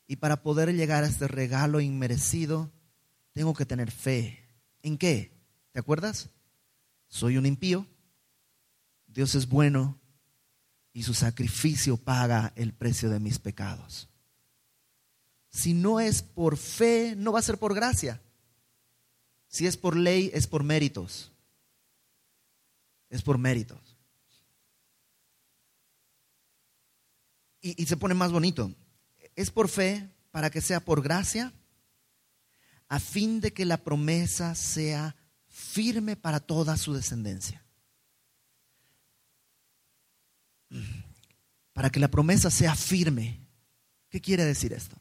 Y 0.07 0.17
para 0.17 0.43
poder 0.43 0.73
llegar 0.73 1.03
a 1.03 1.07
este 1.07 1.27
regalo 1.27 1.81
inmerecido, 1.81 2.71
tengo 3.33 3.53
que 3.53 3.65
tener 3.65 3.91
fe. 3.91 4.43
¿En 4.83 4.97
qué? 4.97 5.31
¿Te 5.71 5.79
acuerdas? 5.79 6.29
Soy 7.07 7.37
un 7.37 7.45
impío, 7.45 7.87
Dios 9.07 9.35
es 9.35 9.47
bueno 9.47 9.99
y 10.95 11.03
su 11.03 11.13
sacrificio 11.13 11.97
paga 11.97 12.53
el 12.55 12.73
precio 12.73 13.09
de 13.09 13.19
mis 13.19 13.37
pecados. 13.37 14.07
Si 15.49 15.73
no 15.73 15.99
es 15.99 16.23
por 16.23 16.55
fe, 16.55 17.15
no 17.17 17.33
va 17.33 17.39
a 17.39 17.43
ser 17.43 17.59
por 17.59 17.75
gracia. 17.75 18.21
Si 19.49 19.67
es 19.67 19.75
por 19.75 19.97
ley, 19.97 20.31
es 20.33 20.47
por 20.47 20.63
méritos. 20.63 21.33
Es 23.09 23.21
por 23.21 23.37
méritos. 23.37 23.95
y, 27.61 27.85
se 27.87 27.97
pone 27.97 28.13
más 28.13 28.31
bonito. 28.31 28.71
Es 29.35 29.49
por 29.49 29.67
fe 29.67 30.07
para 30.29 30.49
que 30.49 30.61
sea 30.61 30.79
por 30.79 31.01
gracia, 31.01 31.51
a 32.87 32.99
fin 32.99 33.41
de 33.41 33.53
que 33.53 33.65
la 33.65 33.83
promesa 33.83 34.53
sea 34.53 35.15
firme 35.47 36.15
para 36.15 36.39
toda 36.39 36.77
su 36.77 36.93
descendencia. 36.93 37.64
Para 41.73 41.89
que 41.89 41.99
la 41.99 42.09
promesa 42.09 42.49
sea 42.49 42.75
firme. 42.75 43.39
¿Qué 44.09 44.21
quiere 44.21 44.45
decir 44.45 44.73
esto? 44.73 44.95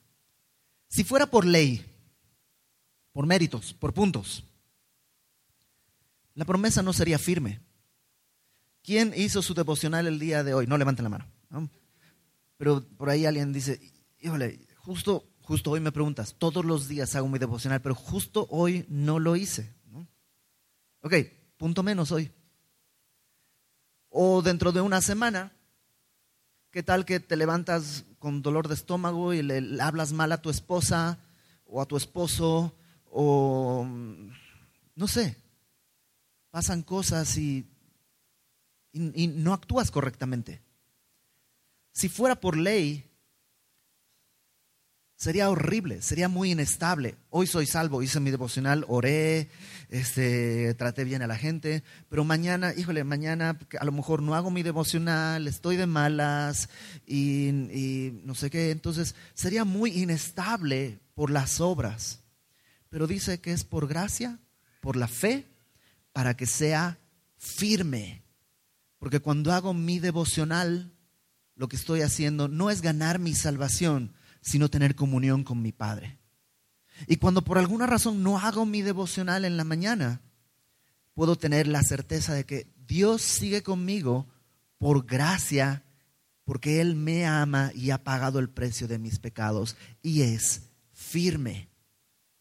Si 0.88 1.04
fuera 1.04 1.26
por 1.26 1.44
ley, 1.44 1.84
por 3.12 3.26
méritos, 3.26 3.74
por 3.74 3.94
puntos, 3.94 4.44
la 6.34 6.44
promesa 6.44 6.82
no 6.82 6.92
sería 6.92 7.18
firme. 7.18 7.60
¿Quién 8.82 9.14
hizo 9.16 9.40
su 9.40 9.54
devocional 9.54 10.06
el 10.06 10.18
día 10.18 10.42
de 10.44 10.52
hoy? 10.52 10.66
No 10.66 10.76
levanten 10.76 11.04
la 11.04 11.10
mano. 11.10 11.28
Pero 12.56 12.84
por 12.96 13.08
ahí 13.08 13.24
alguien 13.24 13.52
dice, 13.52 13.80
híjole, 14.20 14.66
justo, 14.76 15.24
justo 15.42 15.70
hoy 15.70 15.80
me 15.80 15.92
preguntas, 15.92 16.34
todos 16.38 16.64
los 16.64 16.88
días 16.88 17.14
hago 17.14 17.28
mi 17.28 17.38
devocional, 17.38 17.80
pero 17.80 17.94
justo 17.94 18.46
hoy 18.50 18.84
no 18.88 19.18
lo 19.18 19.36
hice. 19.36 19.72
Ok, 21.00 21.14
punto 21.56 21.82
menos 21.82 22.12
hoy. 22.12 22.32
O 24.08 24.42
dentro 24.42 24.72
de 24.72 24.80
una 24.80 25.00
semana, 25.00 25.52
¿qué 26.74 26.82
tal 26.82 27.04
que 27.04 27.20
te 27.20 27.36
levantas 27.36 28.04
con 28.18 28.42
dolor 28.42 28.66
de 28.66 28.74
estómago 28.74 29.32
y 29.32 29.42
le, 29.42 29.80
hablas 29.80 30.12
mal 30.12 30.32
a 30.32 30.42
tu 30.42 30.50
esposa 30.50 31.20
o 31.66 31.80
a 31.80 31.86
tu 31.86 31.96
esposo 31.96 32.74
o 33.12 33.86
no 34.96 35.06
sé, 35.06 35.36
pasan 36.50 36.82
cosas 36.82 37.38
y, 37.38 37.64
y 38.92 39.28
no 39.28 39.52
actúas 39.52 39.92
correctamente? 39.92 40.62
Si 41.92 42.08
fuera 42.08 42.40
por 42.40 42.56
ley, 42.56 43.08
Sería 45.24 45.48
horrible, 45.48 46.02
sería 46.02 46.28
muy 46.28 46.50
inestable. 46.50 47.14
Hoy 47.30 47.46
soy 47.46 47.64
salvo, 47.64 48.02
hice 48.02 48.20
mi 48.20 48.30
devocional, 48.30 48.84
oré, 48.88 49.48
este, 49.88 50.74
traté 50.74 51.04
bien 51.04 51.22
a 51.22 51.26
la 51.26 51.38
gente, 51.38 51.82
pero 52.10 52.24
mañana, 52.24 52.74
híjole, 52.74 53.04
mañana 53.04 53.58
a 53.80 53.84
lo 53.86 53.92
mejor 53.92 54.20
no 54.20 54.34
hago 54.34 54.50
mi 54.50 54.62
devocional, 54.62 55.48
estoy 55.48 55.78
de 55.78 55.86
malas 55.86 56.68
y, 57.06 57.48
y 57.48 58.20
no 58.22 58.34
sé 58.34 58.50
qué. 58.50 58.70
Entonces 58.70 59.14
sería 59.32 59.64
muy 59.64 59.92
inestable 59.92 61.00
por 61.14 61.30
las 61.30 61.58
obras. 61.58 62.20
Pero 62.90 63.06
dice 63.06 63.40
que 63.40 63.52
es 63.52 63.64
por 63.64 63.88
gracia, 63.88 64.38
por 64.82 64.94
la 64.94 65.08
fe, 65.08 65.46
para 66.12 66.36
que 66.36 66.44
sea 66.44 66.98
firme. 67.38 68.26
Porque 68.98 69.20
cuando 69.20 69.54
hago 69.54 69.72
mi 69.72 70.00
devocional, 70.00 70.92
lo 71.56 71.68
que 71.68 71.76
estoy 71.76 72.02
haciendo 72.02 72.46
no 72.46 72.68
es 72.68 72.82
ganar 72.82 73.18
mi 73.18 73.34
salvación, 73.34 74.12
sino 74.44 74.68
tener 74.68 74.94
comunión 74.94 75.42
con 75.42 75.62
mi 75.62 75.72
Padre. 75.72 76.18
Y 77.08 77.16
cuando 77.16 77.42
por 77.42 77.58
alguna 77.58 77.86
razón 77.86 78.22
no 78.22 78.38
hago 78.38 78.66
mi 78.66 78.82
devocional 78.82 79.44
en 79.44 79.56
la 79.56 79.64
mañana, 79.64 80.20
puedo 81.14 81.36
tener 81.36 81.66
la 81.66 81.82
certeza 81.82 82.34
de 82.34 82.44
que 82.44 82.70
Dios 82.86 83.22
sigue 83.22 83.62
conmigo 83.62 84.28
por 84.76 85.06
gracia, 85.06 85.82
porque 86.44 86.82
Él 86.82 86.94
me 86.94 87.26
ama 87.26 87.72
y 87.74 87.90
ha 87.90 88.04
pagado 88.04 88.38
el 88.38 88.50
precio 88.50 88.86
de 88.86 88.98
mis 88.98 89.18
pecados 89.18 89.76
y 90.02 90.22
es 90.22 90.68
firme. 90.92 91.70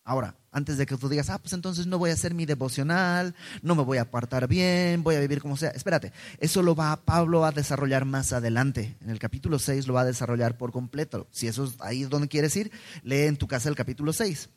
Ahora, 0.03 0.35
antes 0.53 0.77
de 0.77 0.85
que 0.85 0.95
tú 0.95 1.09
digas, 1.09 1.29
ah, 1.29 1.39
pues 1.39 1.53
entonces 1.53 1.87
no 1.87 1.97
voy 1.97 2.11
a 2.11 2.13
hacer 2.13 2.33
mi 2.33 2.45
devocional, 2.45 3.35
no 3.61 3.75
me 3.75 3.83
voy 3.83 3.97
a 3.97 4.03
apartar 4.03 4.47
bien, 4.47 5.03
voy 5.03 5.15
a 5.15 5.19
vivir 5.19 5.41
como 5.41 5.57
sea. 5.57 5.71
Espérate, 5.71 6.13
eso 6.39 6.61
lo 6.61 6.75
va 6.75 6.95
Pablo 7.03 7.43
a 7.45 7.51
desarrollar 7.51 8.05
más 8.05 8.31
adelante. 8.31 8.95
En 9.01 9.09
el 9.09 9.19
capítulo 9.19 9.59
6 9.59 9.87
lo 9.87 9.95
va 9.95 10.01
a 10.01 10.05
desarrollar 10.05 10.57
por 10.57 10.71
completo. 10.71 11.27
Si 11.31 11.47
eso 11.47 11.65
es 11.65 11.73
ahí 11.79 12.03
es 12.03 12.09
donde 12.09 12.27
quieres 12.27 12.55
ir, 12.55 12.71
lee 13.01 13.23
en 13.23 13.37
tu 13.37 13.47
casa 13.47 13.67
el 13.67 13.75
capítulo 13.75 14.13
6. 14.13 14.49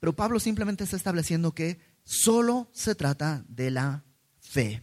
Pero 0.00 0.14
Pablo 0.14 0.38
simplemente 0.40 0.84
está 0.84 0.96
estableciendo 0.96 1.52
que 1.52 1.80
solo 2.04 2.68
se 2.72 2.94
trata 2.94 3.44
de 3.48 3.70
la 3.70 4.04
fe. 4.40 4.82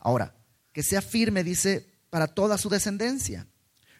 Ahora, 0.00 0.34
que 0.72 0.82
sea 0.82 1.02
firme, 1.02 1.44
dice, 1.44 1.86
para 2.10 2.28
toda 2.28 2.58
su 2.58 2.68
descendencia. 2.68 3.46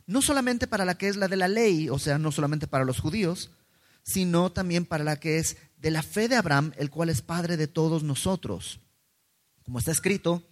No 0.07 0.23
solamente 0.23 0.67
para 0.67 0.85
la 0.85 0.97
que 0.97 1.09
es 1.09 1.17
la 1.17 1.29
de 1.29 1.37
la 1.37 1.49
ley, 1.49 1.89
o 1.89 1.99
sea, 1.99 2.19
no 2.19 2.31
solamente 2.31 2.67
para 2.67 2.85
los 2.85 3.01
judíos, 3.01 3.51
sino 4.07 4.53
también 4.53 4.87
para 4.87 5.05
la 5.05 5.19
que 5.19 5.39
es 5.39 5.57
de 5.79 5.91
la 5.91 6.03
fe 6.03 6.29
de 6.29 6.37
Abraham, 6.37 6.73
el 6.79 6.91
cual 6.91 7.11
es 7.11 7.23
padre 7.23 7.57
de 7.57 7.67
todos 7.67 8.05
nosotros. 8.05 8.81
Como 9.65 9.81
está 9.81 9.91
escrito, 9.91 10.45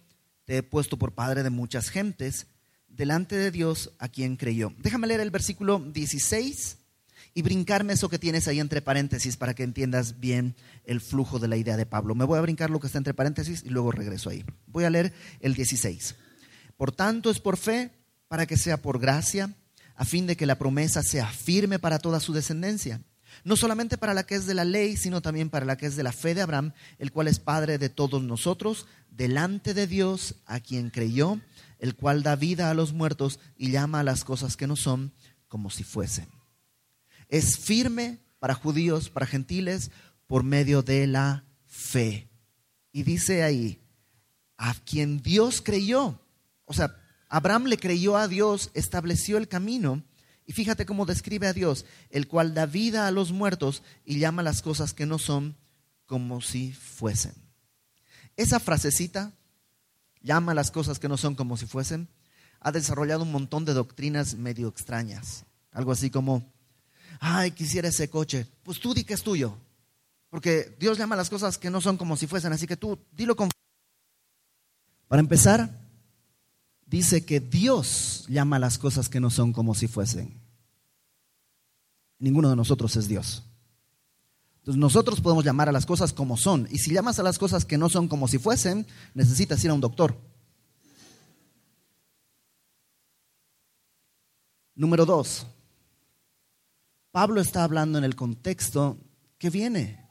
te 0.43 0.57
he 0.57 0.63
puesto 0.63 0.97
por 0.97 1.13
padre 1.13 1.41
de 1.41 1.49
muchas 1.49 1.89
gentes, 1.89 2.47
delante 2.89 3.35
de 3.35 3.51
Dios 3.51 3.93
a 3.97 4.09
quien 4.09 4.35
creyó. 4.35 4.73
Déjame 4.77 5.07
leer 5.07 5.21
el 5.21 5.31
versículo 5.31 5.79
16 5.79 6.77
y 7.33 7.41
brincarme 7.41 7.93
eso 7.93 8.09
que 8.09 8.19
tienes 8.19 8.47
ahí 8.47 8.59
entre 8.59 8.81
paréntesis 8.81 9.37
para 9.37 9.53
que 9.53 9.63
entiendas 9.63 10.19
bien 10.19 10.55
el 10.83 10.99
flujo 10.99 11.39
de 11.39 11.47
la 11.47 11.57
idea 11.57 11.77
de 11.77 11.85
Pablo. 11.85 12.13
Me 12.13 12.25
voy 12.25 12.37
a 12.37 12.41
brincar 12.41 12.69
lo 12.69 12.79
que 12.79 12.87
está 12.87 12.97
entre 12.97 13.13
paréntesis 13.13 13.63
y 13.63 13.69
luego 13.69 13.91
regreso 13.91 14.29
ahí. 14.29 14.45
Voy 14.67 14.83
a 14.83 14.89
leer 14.89 15.13
el 15.39 15.53
16. 15.53 16.15
Por 16.75 16.91
tanto 16.91 17.29
es 17.29 17.39
por 17.39 17.55
fe, 17.55 17.91
para 18.27 18.45
que 18.45 18.57
sea 18.57 18.81
por 18.81 18.99
gracia, 18.99 19.53
a 19.95 20.03
fin 20.03 20.27
de 20.27 20.35
que 20.35 20.45
la 20.45 20.57
promesa 20.57 21.03
sea 21.03 21.27
firme 21.27 21.79
para 21.79 21.99
toda 21.99 22.19
su 22.19 22.33
descendencia 22.33 23.01
no 23.43 23.55
solamente 23.55 23.97
para 23.97 24.13
la 24.13 24.25
que 24.25 24.35
es 24.35 24.45
de 24.45 24.53
la 24.53 24.65
ley, 24.65 24.97
sino 24.97 25.21
también 25.21 25.49
para 25.49 25.65
la 25.65 25.77
que 25.77 25.85
es 25.85 25.95
de 25.95 26.03
la 26.03 26.11
fe 26.11 26.33
de 26.33 26.41
Abraham, 26.41 26.73
el 26.99 27.11
cual 27.11 27.27
es 27.27 27.39
Padre 27.39 27.77
de 27.77 27.89
todos 27.89 28.23
nosotros, 28.23 28.87
delante 29.09 29.73
de 29.73 29.87
Dios, 29.87 30.35
a 30.45 30.59
quien 30.59 30.89
creyó, 30.89 31.39
el 31.79 31.95
cual 31.95 32.23
da 32.23 32.35
vida 32.35 32.69
a 32.69 32.73
los 32.73 32.93
muertos 32.93 33.39
y 33.57 33.71
llama 33.71 33.99
a 33.99 34.03
las 34.03 34.23
cosas 34.23 34.57
que 34.57 34.67
no 34.67 34.75
son 34.75 35.13
como 35.47 35.69
si 35.69 35.83
fuesen. 35.83 36.27
Es 37.29 37.57
firme 37.57 38.19
para 38.39 38.53
judíos, 38.53 39.09
para 39.09 39.25
gentiles, 39.25 39.91
por 40.27 40.43
medio 40.43 40.81
de 40.81 41.07
la 41.07 41.45
fe. 41.65 42.29
Y 42.91 43.03
dice 43.03 43.43
ahí, 43.43 43.79
a 44.57 44.73
quien 44.73 45.21
Dios 45.21 45.61
creyó. 45.61 46.19
O 46.65 46.73
sea, 46.73 46.95
Abraham 47.29 47.65
le 47.65 47.77
creyó 47.77 48.17
a 48.17 48.27
Dios, 48.27 48.71
estableció 48.73 49.37
el 49.37 49.47
camino 49.47 50.03
y 50.45 50.53
fíjate 50.53 50.85
cómo 50.85 51.05
describe 51.05 51.47
a 51.47 51.53
Dios, 51.53 51.85
el 52.09 52.27
cual 52.27 52.53
da 52.53 52.65
vida 52.65 53.07
a 53.07 53.11
los 53.11 53.31
muertos 53.31 53.83
y 54.05 54.19
llama 54.19 54.43
las 54.43 54.61
cosas 54.61 54.93
que 54.93 55.05
no 55.05 55.17
son 55.17 55.55
como 56.05 56.41
si 56.41 56.71
fuesen. 56.71 57.33
Esa 58.37 58.59
frasecita, 58.59 59.33
llama 60.21 60.53
las 60.53 60.69
cosas 60.69 60.99
que 60.99 61.09
no 61.09 61.17
son 61.17 61.35
como 61.35 61.57
si 61.57 61.65
fuesen, 61.65 62.09
ha 62.59 62.71
desarrollado 62.71 63.23
un 63.23 63.31
montón 63.31 63.65
de 63.65 63.73
doctrinas 63.73 64.35
medio 64.35 64.67
extrañas. 64.67 65.45
Algo 65.71 65.91
así 65.91 66.09
como, 66.09 66.51
ay, 67.19 67.51
quisiera 67.51 67.89
ese 67.89 68.09
coche. 68.09 68.47
Pues 68.63 68.79
tú 68.79 68.93
di 68.93 69.03
que 69.03 69.13
es 69.13 69.23
tuyo. 69.23 69.57
Porque 70.29 70.75
Dios 70.79 70.97
llama 70.97 71.15
las 71.15 71.29
cosas 71.29 71.57
que 71.57 71.69
no 71.69 71.81
son 71.81 71.97
como 71.97 72.17
si 72.17 72.27
fuesen, 72.27 72.53
así 72.53 72.67
que 72.67 72.77
tú 72.77 72.99
dilo 73.11 73.35
con... 73.35 73.49
Para 75.07 75.19
empezar, 75.19 75.84
dice 76.85 77.25
que 77.25 77.39
Dios 77.39 78.25
llama 78.27 78.59
las 78.59 78.77
cosas 78.77 79.09
que 79.09 79.19
no 79.19 79.29
son 79.29 79.53
como 79.53 79.75
si 79.75 79.87
fuesen. 79.87 80.39
Ninguno 82.19 82.49
de 82.49 82.55
nosotros 82.55 82.95
es 82.95 83.07
Dios. 83.07 83.43
Entonces 84.59 84.79
nosotros 84.79 85.21
podemos 85.21 85.45
llamar 85.45 85.69
a 85.69 85.71
las 85.71 85.85
cosas 85.85 86.11
como 86.11 86.37
son. 86.37 86.67
Y 86.71 86.79
si 86.79 86.91
llamas 86.91 87.19
a 87.19 87.23
las 87.23 87.37
cosas 87.37 87.65
que 87.65 87.77
no 87.77 87.87
son 87.89 88.07
como 88.07 88.27
si 88.27 88.39
fuesen, 88.39 88.87
necesitas 89.13 89.63
ir 89.63 89.69
a 89.69 89.75
un 89.75 89.81
doctor. 89.81 90.17
Número 94.73 95.05
dos. 95.05 95.45
Pablo 97.11 97.39
está 97.41 97.63
hablando 97.63 97.97
en 97.97 98.03
el 98.03 98.15
contexto 98.15 98.97
que 99.37 99.49
viene. 99.49 100.05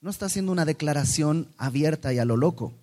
No 0.00 0.10
está 0.10 0.26
haciendo 0.26 0.50
una 0.50 0.64
declaración 0.64 1.52
abierta 1.58 2.12
y 2.12 2.18
a 2.18 2.24
lo 2.24 2.36
loco. 2.36 2.74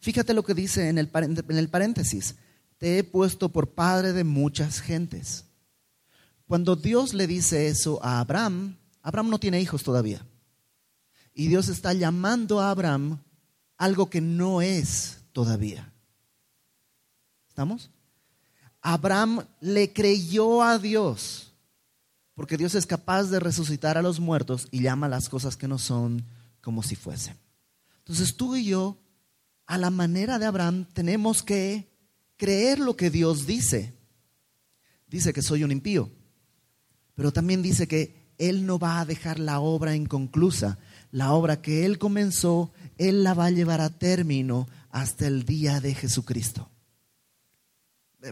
Fíjate 0.00 0.34
lo 0.34 0.42
que 0.42 0.54
dice 0.54 0.88
en 0.88 0.98
el, 0.98 1.10
en 1.14 1.58
el 1.58 1.68
paréntesis. 1.68 2.36
Te 2.78 2.98
he 2.98 3.04
puesto 3.04 3.50
por 3.50 3.70
padre 3.70 4.12
de 4.12 4.24
muchas 4.24 4.80
gentes. 4.80 5.44
Cuando 6.46 6.74
Dios 6.74 7.14
le 7.14 7.26
dice 7.26 7.68
eso 7.68 8.02
a 8.02 8.18
Abraham, 8.20 8.76
Abraham 9.02 9.28
no 9.28 9.38
tiene 9.38 9.60
hijos 9.60 9.82
todavía. 9.82 10.26
Y 11.34 11.48
Dios 11.48 11.68
está 11.68 11.92
llamando 11.92 12.60
a 12.60 12.70
Abraham 12.70 13.22
algo 13.76 14.10
que 14.10 14.20
no 14.20 14.62
es 14.62 15.18
todavía. 15.32 15.92
¿Estamos? 17.48 17.90
Abraham 18.80 19.44
le 19.60 19.92
creyó 19.92 20.62
a 20.62 20.78
Dios, 20.78 21.52
porque 22.34 22.56
Dios 22.56 22.74
es 22.74 22.86
capaz 22.86 23.24
de 23.24 23.40
resucitar 23.40 23.98
a 23.98 24.02
los 24.02 24.18
muertos 24.20 24.66
y 24.70 24.80
llama 24.80 25.08
las 25.08 25.28
cosas 25.28 25.56
que 25.56 25.68
no 25.68 25.78
son 25.78 26.24
como 26.62 26.82
si 26.82 26.96
fuesen. 26.96 27.36
Entonces 27.98 28.36
tú 28.36 28.56
y 28.56 28.64
yo 28.64 28.96
a 29.70 29.78
la 29.78 29.90
manera 29.90 30.40
de 30.40 30.46
Abraham, 30.46 30.84
tenemos 30.92 31.44
que 31.44 31.88
creer 32.36 32.80
lo 32.80 32.96
que 32.96 33.08
Dios 33.08 33.46
dice. 33.46 33.94
Dice 35.06 35.32
que 35.32 35.42
soy 35.42 35.62
un 35.62 35.70
impío, 35.70 36.10
pero 37.14 37.32
también 37.32 37.62
dice 37.62 37.86
que 37.86 38.34
Él 38.36 38.66
no 38.66 38.80
va 38.80 38.98
a 38.98 39.04
dejar 39.04 39.38
la 39.38 39.60
obra 39.60 39.94
inconclusa. 39.94 40.80
La 41.12 41.34
obra 41.34 41.62
que 41.62 41.86
Él 41.86 42.00
comenzó, 42.00 42.72
Él 42.98 43.22
la 43.22 43.32
va 43.32 43.46
a 43.46 43.50
llevar 43.52 43.80
a 43.80 43.96
término 43.96 44.66
hasta 44.90 45.28
el 45.28 45.44
día 45.44 45.80
de 45.80 45.94
Jesucristo. 45.94 46.68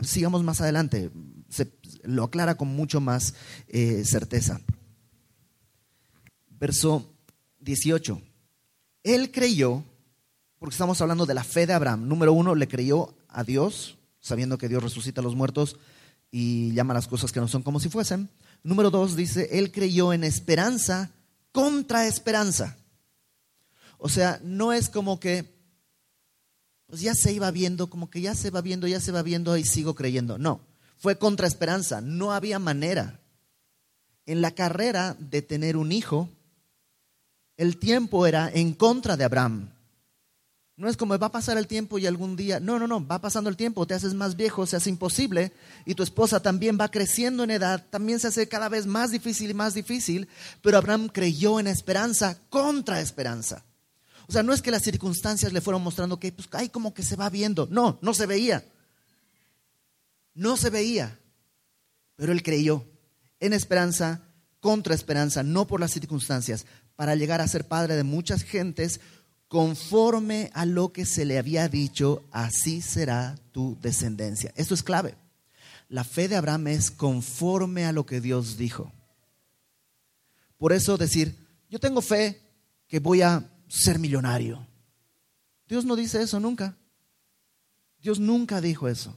Sigamos 0.02 0.42
más 0.42 0.60
adelante, 0.60 1.12
se 1.48 1.70
lo 2.02 2.24
aclara 2.24 2.56
con 2.56 2.66
mucho 2.66 3.00
más 3.00 3.34
eh, 3.68 4.02
certeza. 4.04 4.60
Verso 6.50 7.14
18. 7.60 8.20
Él 9.04 9.30
creyó 9.30 9.84
porque 10.58 10.74
estamos 10.74 11.00
hablando 11.00 11.26
de 11.26 11.34
la 11.34 11.44
fe 11.44 11.66
de 11.66 11.72
Abraham. 11.72 12.08
Número 12.08 12.32
uno, 12.32 12.54
le 12.54 12.68
creyó 12.68 13.14
a 13.28 13.44
Dios, 13.44 13.96
sabiendo 14.20 14.58
que 14.58 14.68
Dios 14.68 14.82
resucita 14.82 15.20
a 15.20 15.24
los 15.24 15.36
muertos 15.36 15.76
y 16.30 16.72
llama 16.72 16.94
las 16.94 17.06
cosas 17.08 17.32
que 17.32 17.40
no 17.40 17.48
son 17.48 17.62
como 17.62 17.80
si 17.80 17.88
fuesen. 17.88 18.28
Número 18.62 18.90
dos, 18.90 19.16
dice, 19.16 19.48
él 19.52 19.70
creyó 19.70 20.12
en 20.12 20.24
esperanza 20.24 21.10
contra 21.52 22.06
esperanza. 22.06 22.76
O 23.98 24.08
sea, 24.08 24.40
no 24.42 24.72
es 24.72 24.88
como 24.88 25.20
que, 25.20 25.56
pues 26.86 27.00
ya 27.00 27.14
se 27.14 27.32
iba 27.32 27.50
viendo, 27.50 27.88
como 27.88 28.10
que 28.10 28.20
ya 28.20 28.34
se 28.34 28.50
va 28.50 28.60
viendo, 28.60 28.86
ya 28.86 29.00
se 29.00 29.12
va 29.12 29.22
viendo 29.22 29.56
y 29.56 29.64
sigo 29.64 29.94
creyendo. 29.94 30.38
No, 30.38 30.60
fue 30.96 31.18
contra 31.18 31.46
esperanza, 31.46 32.00
no 32.00 32.32
había 32.32 32.58
manera. 32.58 33.20
en 34.26 34.42
la 34.42 34.50
carrera 34.50 35.16
de 35.18 35.40
tener 35.40 35.78
un 35.78 35.90
hijo, 35.90 36.28
el 37.56 37.78
tiempo 37.78 38.26
era 38.26 38.50
en 38.52 38.74
contra 38.74 39.16
de 39.16 39.24
Abraham. 39.24 39.70
No 40.78 40.88
es 40.88 40.96
como 40.96 41.18
va 41.18 41.26
a 41.26 41.32
pasar 41.32 41.58
el 41.58 41.66
tiempo 41.66 41.98
y 41.98 42.06
algún 42.06 42.36
día, 42.36 42.60
no, 42.60 42.78
no, 42.78 42.86
no, 42.86 43.04
va 43.04 43.20
pasando 43.20 43.50
el 43.50 43.56
tiempo, 43.56 43.84
te 43.84 43.94
haces 43.94 44.14
más 44.14 44.36
viejo, 44.36 44.64
se 44.64 44.76
hace 44.76 44.88
imposible 44.88 45.52
y 45.84 45.96
tu 45.96 46.04
esposa 46.04 46.40
también 46.40 46.78
va 46.80 46.88
creciendo 46.88 47.42
en 47.42 47.50
edad, 47.50 47.84
también 47.90 48.20
se 48.20 48.28
hace 48.28 48.46
cada 48.46 48.68
vez 48.68 48.86
más 48.86 49.10
difícil 49.10 49.50
y 49.50 49.54
más 49.54 49.74
difícil, 49.74 50.28
pero 50.62 50.78
Abraham 50.78 51.08
creyó 51.08 51.58
en 51.58 51.66
esperanza 51.66 52.38
contra 52.48 53.00
esperanza. 53.00 53.64
O 54.28 54.32
sea, 54.32 54.44
no 54.44 54.52
es 54.52 54.62
que 54.62 54.70
las 54.70 54.82
circunstancias 54.82 55.52
le 55.52 55.60
fueron 55.60 55.82
mostrando 55.82 56.20
que, 56.20 56.30
pues, 56.30 56.48
ay, 56.52 56.68
como 56.68 56.94
que 56.94 57.02
se 57.02 57.16
va 57.16 57.28
viendo. 57.28 57.66
No, 57.68 57.98
no 58.00 58.14
se 58.14 58.26
veía. 58.26 58.64
No 60.34 60.56
se 60.56 60.70
veía. 60.70 61.18
Pero 62.14 62.30
él 62.30 62.44
creyó 62.44 62.84
en 63.40 63.52
esperanza 63.52 64.20
contra 64.60 64.94
esperanza, 64.94 65.42
no 65.42 65.66
por 65.66 65.80
las 65.80 65.90
circunstancias, 65.90 66.66
para 66.94 67.16
llegar 67.16 67.40
a 67.40 67.48
ser 67.48 67.66
padre 67.66 67.96
de 67.96 68.04
muchas 68.04 68.42
gentes 68.42 69.00
conforme 69.48 70.50
a 70.52 70.66
lo 70.66 70.92
que 70.92 71.06
se 71.06 71.24
le 71.24 71.38
había 71.38 71.68
dicho, 71.68 72.22
así 72.30 72.82
será 72.82 73.34
tu 73.50 73.78
descendencia. 73.80 74.52
Esto 74.56 74.74
es 74.74 74.82
clave. 74.82 75.14
La 75.88 76.04
fe 76.04 76.28
de 76.28 76.36
Abraham 76.36 76.68
es 76.68 76.90
conforme 76.90 77.86
a 77.86 77.92
lo 77.92 78.04
que 78.04 78.20
Dios 78.20 78.58
dijo. 78.58 78.92
Por 80.58 80.72
eso 80.72 80.98
decir, 80.98 81.34
yo 81.70 81.80
tengo 81.80 82.02
fe 82.02 82.40
que 82.86 83.00
voy 83.00 83.22
a 83.22 83.50
ser 83.68 83.98
millonario. 83.98 84.66
Dios 85.66 85.86
no 85.86 85.96
dice 85.96 86.22
eso 86.22 86.38
nunca. 86.40 86.76
Dios 88.00 88.20
nunca 88.20 88.60
dijo 88.60 88.86
eso. 88.86 89.16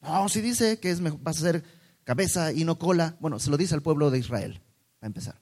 No, 0.00 0.28
si 0.28 0.40
dice 0.40 0.78
que 0.78 0.90
es, 0.90 1.02
vas 1.02 1.38
a 1.38 1.40
ser 1.40 1.64
cabeza 2.04 2.52
y 2.52 2.64
no 2.64 2.78
cola. 2.78 3.16
Bueno, 3.18 3.40
se 3.40 3.50
lo 3.50 3.56
dice 3.56 3.74
al 3.74 3.82
pueblo 3.82 4.10
de 4.10 4.18
Israel, 4.18 4.60
a 5.00 5.06
empezar. 5.06 5.40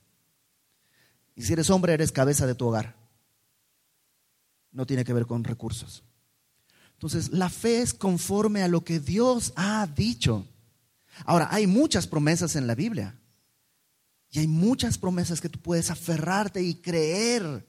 Y 1.35 1.42
si 1.42 1.52
eres 1.52 1.68
hombre, 1.68 1.92
eres 1.92 2.12
cabeza 2.12 2.46
de 2.46 2.55
tu 2.55 2.66
hogar 2.66 3.06
no 4.77 4.87
tiene 4.87 5.05
que 5.05 5.15
ver 5.15 5.25
con 5.25 5.43
recursos. 5.43 6.05
Entonces, 6.93 7.31
la 7.33 7.49
fe 7.49 7.81
es 7.81 7.95
conforme 7.95 8.62
a 8.62 8.69
lo 8.69 8.85
que 8.85 9.01
Dios 9.01 9.55
ha 9.57 9.87
dicho. 9.87 10.47
Ahora, 11.25 11.49
hay 11.51 11.67
muchas 11.67 12.07
promesas 12.07 12.57
en 12.57 12.67
la 12.67 12.75
Biblia. 12.75 13.19
Y 14.31 14.41
hay 14.41 14.47
muchas 14.47 14.99
promesas 14.99 15.41
que 15.41 15.49
tú 15.49 15.59
puedes 15.59 15.91
aferrarte 15.91 16.62
y 16.62 16.75
creer. 16.75 17.67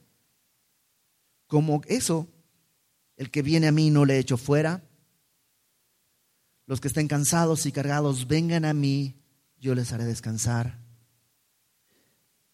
Como 1.46 1.80
eso, 1.86 2.28
el 3.16 3.30
que 3.30 3.40
viene 3.40 3.68
a 3.68 3.72
mí 3.72 3.88
no 3.88 4.04
le 4.04 4.18
echo 4.18 4.36
fuera. 4.36 4.84
Los 6.66 6.78
que 6.78 6.88
estén 6.88 7.08
cansados 7.08 7.64
y 7.64 7.72
cargados, 7.72 8.28
vengan 8.28 8.66
a 8.66 8.74
mí, 8.74 9.18
yo 9.58 9.74
les 9.74 9.94
haré 9.94 10.04
descansar. 10.04 10.78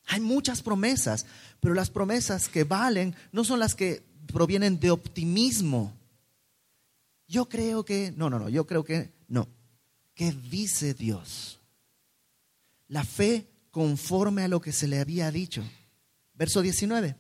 Hay 0.06 0.20
muchas 0.20 0.62
promesas, 0.62 1.26
pero 1.58 1.74
las 1.74 1.90
promesas 1.90 2.48
que 2.48 2.62
valen 2.62 3.16
no 3.32 3.42
son 3.42 3.58
las 3.58 3.74
que 3.74 4.13
provienen 4.26 4.78
de 4.80 4.90
optimismo. 4.90 5.92
Yo 7.26 7.48
creo 7.48 7.84
que, 7.84 8.12
no, 8.16 8.30
no, 8.30 8.38
no, 8.38 8.48
yo 8.48 8.66
creo 8.66 8.84
que 8.84 9.10
no. 9.28 9.48
¿Qué 10.14 10.32
dice 10.32 10.94
Dios? 10.94 11.58
La 12.88 13.04
fe 13.04 13.46
conforme 13.70 14.42
a 14.42 14.48
lo 14.48 14.60
que 14.60 14.72
se 14.72 14.86
le 14.86 15.00
había 15.00 15.30
dicho. 15.30 15.62
Verso 16.34 16.62
19. 16.62 17.16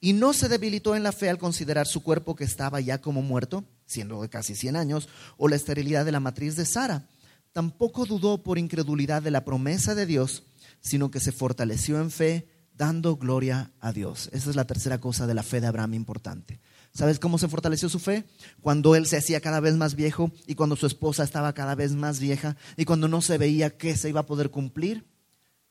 Y 0.00 0.12
no 0.12 0.32
se 0.32 0.48
debilitó 0.48 0.96
en 0.96 1.02
la 1.02 1.12
fe 1.12 1.28
al 1.28 1.38
considerar 1.38 1.86
su 1.86 2.02
cuerpo 2.02 2.34
que 2.34 2.44
estaba 2.44 2.80
ya 2.80 3.00
como 3.00 3.22
muerto, 3.22 3.64
siendo 3.86 4.22
de 4.22 4.28
casi 4.28 4.54
100 4.54 4.76
años, 4.76 5.08
o 5.36 5.48
la 5.48 5.56
esterilidad 5.56 6.04
de 6.04 6.12
la 6.12 6.20
matriz 6.20 6.56
de 6.56 6.64
Sara. 6.64 7.06
Tampoco 7.52 8.06
dudó 8.06 8.42
por 8.42 8.58
incredulidad 8.58 9.22
de 9.22 9.30
la 9.30 9.44
promesa 9.44 9.94
de 9.94 10.06
Dios, 10.06 10.44
sino 10.80 11.10
que 11.10 11.20
se 11.20 11.32
fortaleció 11.32 12.00
en 12.00 12.10
fe 12.10 12.46
dando 12.80 13.16
gloria 13.16 13.70
a 13.78 13.92
Dios. 13.92 14.30
Esa 14.32 14.48
es 14.48 14.56
la 14.56 14.66
tercera 14.66 14.98
cosa 14.98 15.26
de 15.26 15.34
la 15.34 15.42
fe 15.42 15.60
de 15.60 15.66
Abraham 15.66 15.92
importante. 15.92 16.60
¿Sabes 16.94 17.18
cómo 17.18 17.36
se 17.36 17.46
fortaleció 17.46 17.90
su 17.90 17.98
fe? 17.98 18.24
Cuando 18.62 18.96
él 18.96 19.04
se 19.04 19.18
hacía 19.18 19.42
cada 19.42 19.60
vez 19.60 19.76
más 19.76 19.94
viejo 19.94 20.32
y 20.46 20.54
cuando 20.54 20.76
su 20.76 20.86
esposa 20.86 21.22
estaba 21.22 21.52
cada 21.52 21.74
vez 21.74 21.92
más 21.92 22.20
vieja 22.20 22.56
y 22.78 22.86
cuando 22.86 23.06
no 23.06 23.20
se 23.20 23.36
veía 23.36 23.76
que 23.76 23.98
se 23.98 24.08
iba 24.08 24.20
a 24.20 24.26
poder 24.26 24.50
cumplir. 24.50 25.06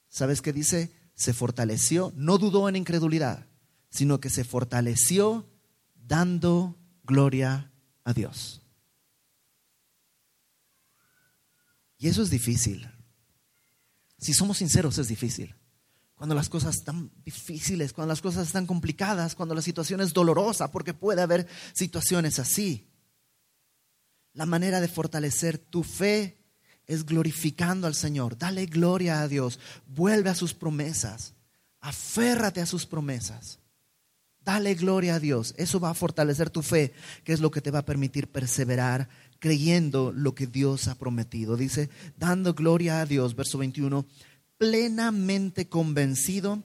¿Sabes 0.08 0.44
qué 0.44 0.54
dice? 0.54 0.94
Se 1.16 1.34
fortaleció, 1.34 2.14
no 2.16 2.38
dudó 2.38 2.70
en 2.70 2.76
incredulidad, 2.76 3.48
sino 3.90 4.20
que 4.20 4.30
se 4.30 4.44
fortaleció 4.44 5.50
dando 5.96 6.78
gloria 7.04 7.72
a 8.04 8.14
Dios. 8.14 8.62
Y 11.98 12.08
eso 12.08 12.22
es 12.22 12.30
difícil. 12.30 12.88
Si 14.20 14.36
somos 14.36 14.60
sinceros, 14.60 15.00
es 15.00 15.08
difícil 15.08 15.59
cuando 16.20 16.36
las 16.36 16.50
cosas 16.50 16.76
están 16.76 17.10
difíciles, 17.24 17.94
cuando 17.94 18.12
las 18.12 18.20
cosas 18.20 18.46
están 18.46 18.66
complicadas, 18.66 19.36
cuando 19.36 19.56
la 19.56 19.62
situación 19.62 20.02
es 20.02 20.12
dolorosa, 20.12 20.70
porque 20.70 20.94
puede 20.94 21.22
haber 21.22 21.48
situaciones 21.72 22.40
así. 22.40 22.90
La 24.34 24.46
manera 24.46 24.82
de 24.82 24.90
fortalecer 24.90 25.58
tu 25.58 25.82
fe 25.82 26.44
es 26.88 27.06
glorificando 27.06 27.88
al 27.88 27.96
Señor. 27.96 28.38
Dale 28.38 28.66
gloria 28.66 29.22
a 29.22 29.30
Dios. 29.30 29.62
Vuelve 29.88 30.30
a 30.30 30.36
sus 30.36 30.54
promesas. 30.54 31.36
Aférrate 31.80 32.60
a 32.60 32.66
sus 32.66 32.86
promesas. 32.86 33.60
Dale 34.44 34.76
gloria 34.76 35.16
a 35.16 35.20
Dios. 35.22 35.54
Eso 35.56 35.80
va 35.80 35.92
a 35.92 35.94
fortalecer 35.94 36.50
tu 36.50 36.64
fe, 36.64 36.92
que 37.24 37.32
es 37.32 37.40
lo 37.40 37.50
que 37.50 37.62
te 37.62 37.72
va 37.72 37.80
a 37.80 37.86
permitir 37.86 38.30
perseverar 38.30 39.08
creyendo 39.40 40.12
lo 40.12 40.36
que 40.36 40.48
Dios 40.48 40.90
ha 40.90 40.96
prometido. 40.96 41.56
Dice, 41.56 41.90
dando 42.18 42.54
gloria 42.56 43.00
a 43.00 43.06
Dios, 43.06 43.38
verso 43.38 43.58
21 43.58 44.06
plenamente 44.60 45.68
convencido 45.68 46.62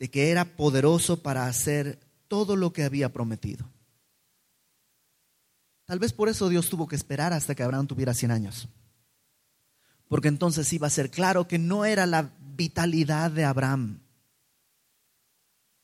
de 0.00 0.10
que 0.10 0.30
era 0.30 0.56
poderoso 0.56 1.22
para 1.22 1.46
hacer 1.46 2.00
todo 2.26 2.56
lo 2.56 2.72
que 2.72 2.82
había 2.82 3.12
prometido. 3.12 3.68
Tal 5.84 5.98
vez 5.98 6.12
por 6.12 6.28
eso 6.28 6.48
Dios 6.48 6.68
tuvo 6.68 6.88
que 6.88 6.96
esperar 6.96 7.32
hasta 7.32 7.54
que 7.54 7.62
Abraham 7.62 7.86
tuviera 7.86 8.14
100 8.14 8.30
años. 8.30 8.68
Porque 10.08 10.28
entonces 10.28 10.72
iba 10.72 10.86
a 10.86 10.90
ser 10.90 11.10
claro 11.10 11.46
que 11.46 11.58
no 11.58 11.84
era 11.84 12.06
la 12.06 12.30
vitalidad 12.56 13.30
de 13.30 13.44
Abraham, 13.44 14.00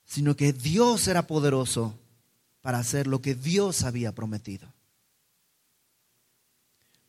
sino 0.04 0.36
que 0.36 0.52
Dios 0.52 1.06
era 1.06 1.26
poderoso 1.26 1.98
para 2.62 2.78
hacer 2.78 3.06
lo 3.06 3.20
que 3.20 3.34
Dios 3.34 3.82
había 3.82 4.14
prometido. 4.14 4.72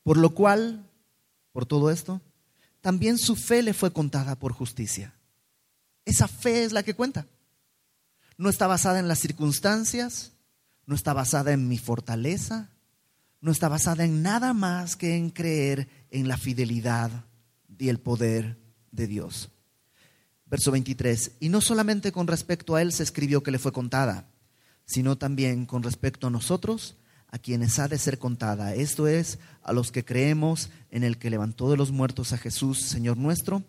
Por 0.04 0.18
lo 0.18 0.32
cual, 0.32 0.86
por 1.54 1.66
todo 1.66 1.90
esto, 1.90 2.22
también 2.86 3.18
su 3.18 3.36
fe 3.36 3.64
le 3.64 3.74
fue 3.74 3.92
contada 3.92 4.38
por 4.38 4.54
justicia. 4.54 5.16
Esa 6.06 6.28
fe 6.28 6.66
es 6.66 6.72
la 6.72 6.84
que 6.84 6.94
cuenta. 6.94 7.26
No 8.38 8.48
está 8.48 8.68
basada 8.68 9.00
en 9.00 9.08
las 9.08 9.18
circunstancias, 9.18 10.34
no 10.86 10.94
está 10.94 11.12
basada 11.12 11.52
en 11.52 11.68
mi 11.68 11.80
fortaleza, 11.80 12.70
no 13.42 13.52
está 13.52 13.70
basada 13.70 14.06
en 14.06 14.22
nada 14.22 14.54
más 14.54 14.96
que 14.96 15.16
en 15.16 15.32
creer 15.32 15.90
en 16.12 16.28
la 16.28 16.38
fidelidad 16.38 17.10
y 17.76 17.90
el 17.90 18.00
poder 18.00 18.60
de 18.92 19.08
Dios. 19.08 19.50
Verso 20.46 20.70
23, 20.70 21.38
y 21.40 21.50
no 21.50 21.62
solamente 21.62 22.12
con 22.12 22.28
respecto 22.28 22.76
a 22.76 22.84
él 22.84 22.92
se 22.92 23.02
escribió 23.02 23.42
que 23.42 23.50
le 23.50 23.58
fue 23.58 23.72
contada, 23.72 24.30
sino 24.86 25.18
también 25.18 25.66
con 25.66 25.82
respecto 25.82 26.28
a 26.28 26.30
nosotros, 26.30 26.98
a 27.36 27.38
quienes 27.38 27.80
ha 27.80 27.90
de 27.90 27.98
ser 27.98 28.18
contada, 28.18 28.76
esto 28.76 29.10
es, 29.10 29.40
a 29.62 29.74
los 29.74 29.92
que 29.92 30.06
creemos 30.06 30.70
en 30.90 31.04
el 31.04 31.18
que 31.18 31.30
levantó 31.30 31.70
de 31.70 31.76
los 31.76 31.92
muertos 31.92 32.32
a 32.32 32.38
Jesús, 32.38 32.80
Señor 32.80 33.18
nuestro, 33.18 33.62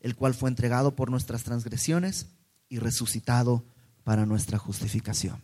el 0.00 0.16
cual 0.16 0.32
fue 0.32 0.48
entregado 0.48 0.96
por 0.96 1.10
nuestras 1.10 1.42
transgresiones 1.42 2.28
y 2.70 2.78
resucitado 2.78 3.62
para 4.04 4.24
nuestra 4.24 4.56
justificación. 4.56 5.42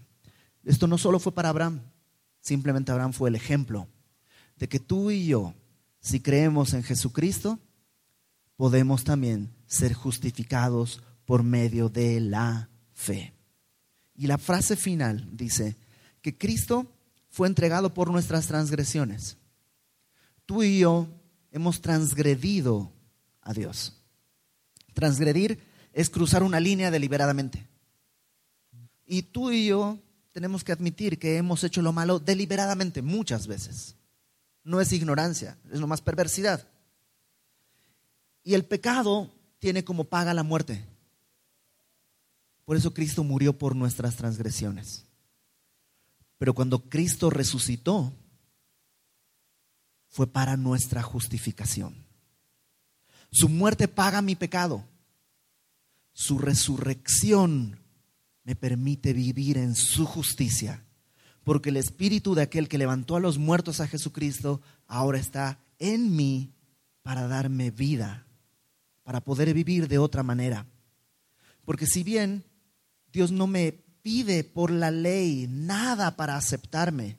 Esto 0.64 0.86
no 0.86 0.96
solo 0.96 1.18
fue 1.18 1.32
para 1.32 1.50
Abraham, 1.50 1.82
simplemente 2.40 2.92
Abraham 2.92 3.12
fue 3.12 3.28
el 3.28 3.34
ejemplo 3.34 3.88
de 4.56 4.66
que 4.66 4.80
tú 4.80 5.10
y 5.10 5.26
yo, 5.26 5.52
si 6.00 6.20
creemos 6.20 6.72
en 6.72 6.82
Jesucristo, 6.82 7.58
podemos 8.56 9.04
también 9.04 9.50
ser 9.66 9.92
justificados 9.92 11.02
por 11.26 11.42
medio 11.42 11.90
de 11.90 12.20
la 12.20 12.70
fe. 12.94 13.34
Y 14.14 14.28
la 14.28 14.38
frase 14.38 14.76
final 14.76 15.28
dice 15.36 15.76
que 16.22 16.38
Cristo 16.38 16.90
fue 17.30 17.48
entregado 17.48 17.94
por 17.94 18.10
nuestras 18.10 18.46
transgresiones. 18.46 19.38
Tú 20.44 20.62
y 20.62 20.80
yo 20.80 21.08
hemos 21.52 21.80
transgredido 21.80 22.92
a 23.40 23.54
Dios. 23.54 24.02
Transgredir 24.94 25.62
es 25.92 26.10
cruzar 26.10 26.42
una 26.42 26.60
línea 26.60 26.90
deliberadamente. 26.90 27.66
Y 29.06 29.22
tú 29.22 29.50
y 29.50 29.66
yo 29.66 29.98
tenemos 30.32 30.62
que 30.64 30.72
admitir 30.72 31.18
que 31.18 31.36
hemos 31.36 31.64
hecho 31.64 31.82
lo 31.82 31.92
malo 31.92 32.18
deliberadamente 32.18 33.02
muchas 33.02 33.46
veces. 33.46 33.96
No 34.62 34.80
es 34.80 34.92
ignorancia, 34.92 35.56
es 35.72 35.80
nomás 35.80 36.00
perversidad. 36.00 36.68
Y 38.42 38.54
el 38.54 38.64
pecado 38.64 39.32
tiene 39.58 39.84
como 39.84 40.04
paga 40.04 40.34
la 40.34 40.42
muerte. 40.42 40.84
Por 42.64 42.76
eso 42.76 42.94
Cristo 42.94 43.24
murió 43.24 43.56
por 43.56 43.74
nuestras 43.74 44.16
transgresiones. 44.16 45.09
Pero 46.40 46.54
cuando 46.54 46.88
Cristo 46.88 47.28
resucitó, 47.28 48.14
fue 50.08 50.26
para 50.26 50.56
nuestra 50.56 51.02
justificación. 51.02 51.94
Su 53.30 53.50
muerte 53.50 53.88
paga 53.88 54.22
mi 54.22 54.36
pecado. 54.36 54.82
Su 56.14 56.38
resurrección 56.38 57.78
me 58.42 58.56
permite 58.56 59.12
vivir 59.12 59.58
en 59.58 59.74
su 59.74 60.06
justicia, 60.06 60.82
porque 61.44 61.68
el 61.68 61.76
espíritu 61.76 62.34
de 62.34 62.40
aquel 62.40 62.70
que 62.70 62.78
levantó 62.78 63.16
a 63.16 63.20
los 63.20 63.36
muertos 63.36 63.80
a 63.80 63.86
Jesucristo 63.86 64.62
ahora 64.86 65.18
está 65.18 65.58
en 65.78 66.16
mí 66.16 66.54
para 67.02 67.28
darme 67.28 67.70
vida, 67.70 68.26
para 69.02 69.20
poder 69.20 69.52
vivir 69.52 69.88
de 69.88 69.98
otra 69.98 70.22
manera. 70.22 70.64
Porque 71.66 71.86
si 71.86 72.02
bien 72.02 72.44
Dios 73.12 73.30
no 73.30 73.46
me 73.46 73.89
pide 74.02 74.44
por 74.44 74.70
la 74.70 74.90
ley 74.90 75.46
nada 75.48 76.16
para 76.16 76.36
aceptarme, 76.36 77.18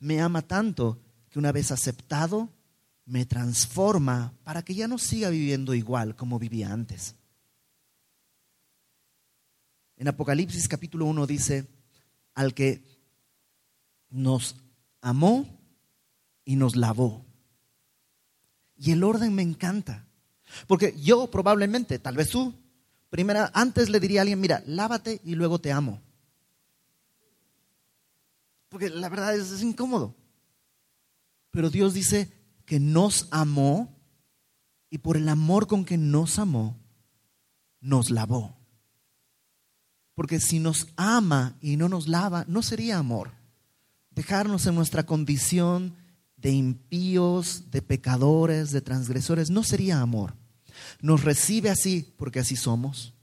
me 0.00 0.20
ama 0.20 0.42
tanto 0.42 1.00
que 1.30 1.38
una 1.38 1.52
vez 1.52 1.70
aceptado, 1.70 2.48
me 3.04 3.24
transforma 3.24 4.34
para 4.44 4.62
que 4.62 4.74
ya 4.74 4.86
no 4.86 4.98
siga 4.98 5.30
viviendo 5.30 5.74
igual 5.74 6.14
como 6.14 6.38
vivía 6.38 6.72
antes. 6.72 7.14
En 9.96 10.08
Apocalipsis 10.08 10.68
capítulo 10.68 11.06
1 11.06 11.26
dice, 11.26 11.66
al 12.34 12.54
que 12.54 12.84
nos 14.10 14.56
amó 15.00 15.46
y 16.44 16.56
nos 16.56 16.76
lavó. 16.76 17.24
Y 18.76 18.92
el 18.92 19.02
orden 19.02 19.34
me 19.34 19.42
encanta. 19.42 20.06
Porque 20.66 20.94
yo 20.98 21.30
probablemente, 21.30 21.98
tal 21.98 22.16
vez 22.16 22.30
tú, 22.30 22.54
primera, 23.10 23.50
antes 23.54 23.88
le 23.88 24.00
diría 24.00 24.20
a 24.20 24.22
alguien, 24.22 24.40
mira, 24.40 24.62
lávate 24.66 25.20
y 25.24 25.34
luego 25.34 25.58
te 25.58 25.72
amo. 25.72 26.00
Porque 28.68 28.90
la 28.90 29.08
verdad 29.08 29.34
es, 29.34 29.50
es 29.50 29.62
incómodo. 29.62 30.14
Pero 31.50 31.70
Dios 31.70 31.94
dice 31.94 32.32
que 32.64 32.78
nos 32.80 33.28
amó 33.30 33.96
y 34.90 34.98
por 34.98 35.16
el 35.16 35.28
amor 35.28 35.66
con 35.66 35.84
que 35.84 35.98
nos 35.98 36.38
amó, 36.38 36.78
nos 37.80 38.10
lavó. 38.10 38.56
Porque 40.14 40.40
si 40.40 40.58
nos 40.58 40.88
ama 40.96 41.56
y 41.60 41.76
no 41.76 41.88
nos 41.88 42.08
lava, 42.08 42.44
no 42.48 42.62
sería 42.62 42.98
amor. 42.98 43.32
Dejarnos 44.10 44.66
en 44.66 44.74
nuestra 44.74 45.06
condición 45.06 45.94
de 46.36 46.50
impíos, 46.50 47.70
de 47.70 47.82
pecadores, 47.82 48.70
de 48.70 48.80
transgresores, 48.80 49.50
no 49.50 49.62
sería 49.62 50.00
amor. 50.00 50.34
Nos 51.00 51.24
recibe 51.24 51.70
así 51.70 52.14
porque 52.16 52.40
así 52.40 52.56
somos, 52.56 53.14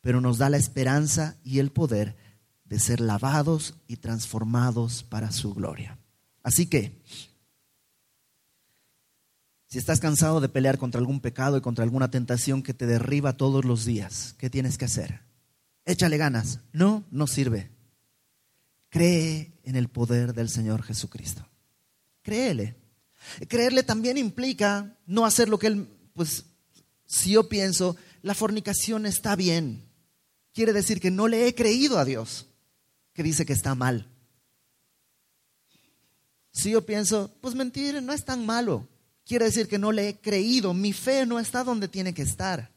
pero 0.00 0.20
nos 0.20 0.38
da 0.38 0.50
la 0.50 0.56
esperanza 0.56 1.36
y 1.44 1.58
el 1.58 1.70
poder 1.70 2.16
de 2.68 2.78
ser 2.78 3.00
lavados 3.00 3.74
y 3.86 3.96
transformados 3.96 5.02
para 5.02 5.32
su 5.32 5.54
gloria. 5.54 5.98
Así 6.42 6.66
que, 6.66 7.00
si 9.66 9.78
estás 9.78 10.00
cansado 10.00 10.40
de 10.40 10.48
pelear 10.48 10.78
contra 10.78 10.98
algún 10.98 11.20
pecado 11.20 11.56
y 11.56 11.60
contra 11.60 11.84
alguna 11.84 12.10
tentación 12.10 12.62
que 12.62 12.74
te 12.74 12.86
derriba 12.86 13.36
todos 13.36 13.64
los 13.64 13.84
días, 13.84 14.34
¿qué 14.38 14.50
tienes 14.50 14.78
que 14.78 14.86
hacer? 14.86 15.28
échale 15.88 16.18
ganas. 16.18 16.60
No, 16.72 17.04
no 17.10 17.26
sirve. 17.26 17.70
Cree 18.90 19.52
en 19.64 19.74
el 19.74 19.88
poder 19.88 20.34
del 20.34 20.48
Señor 20.48 20.82
Jesucristo. 20.82 21.48
Créele. 22.22 22.76
Creerle 23.48 23.82
también 23.82 24.16
implica 24.16 24.96
no 25.06 25.26
hacer 25.26 25.48
lo 25.48 25.58
que 25.58 25.66
Él, 25.68 25.88
pues, 26.14 26.44
si 27.06 27.32
yo 27.32 27.48
pienso, 27.48 27.96
la 28.22 28.34
fornicación 28.34 29.06
está 29.06 29.34
bien. 29.34 29.88
Quiere 30.52 30.72
decir 30.72 31.00
que 31.00 31.10
no 31.10 31.26
le 31.26 31.46
he 31.46 31.54
creído 31.54 31.98
a 31.98 32.04
Dios, 32.04 32.46
que 33.18 33.24
dice 33.24 33.44
que 33.44 33.52
está 33.52 33.74
mal. 33.74 34.08
Si 36.52 36.70
yo 36.70 36.86
pienso, 36.86 37.36
pues 37.40 37.54
mentir 37.54 38.00
no 38.00 38.12
es 38.12 38.24
tan 38.24 38.46
malo. 38.46 38.88
Quiere 39.26 39.46
decir 39.46 39.66
que 39.66 39.78
no 39.78 39.90
le 39.92 40.08
he 40.08 40.20
creído, 40.20 40.72
mi 40.72 40.92
fe 40.92 41.26
no 41.26 41.38
está 41.38 41.64
donde 41.64 41.88
tiene 41.88 42.14
que 42.14 42.22
estar 42.22 42.70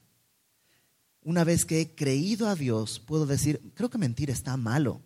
una 1.23 1.43
vez 1.43 1.65
que 1.65 1.81
he 1.81 1.95
creído 1.95 2.47
a 2.47 2.55
Dios, 2.55 2.99
puedo 2.99 3.25
decir, 3.25 3.71
creo 3.75 3.89
que 3.89 3.97
mentir 3.97 4.29
está 4.29 4.57
malo. 4.57 5.01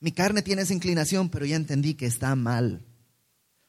Mi 0.00 0.12
carne 0.12 0.42
tiene 0.42 0.62
esa 0.62 0.74
inclinación, 0.74 1.28
pero 1.28 1.44
ya 1.44 1.56
entendí 1.56 1.94
que 1.94 2.06
está 2.06 2.34
mal. 2.36 2.84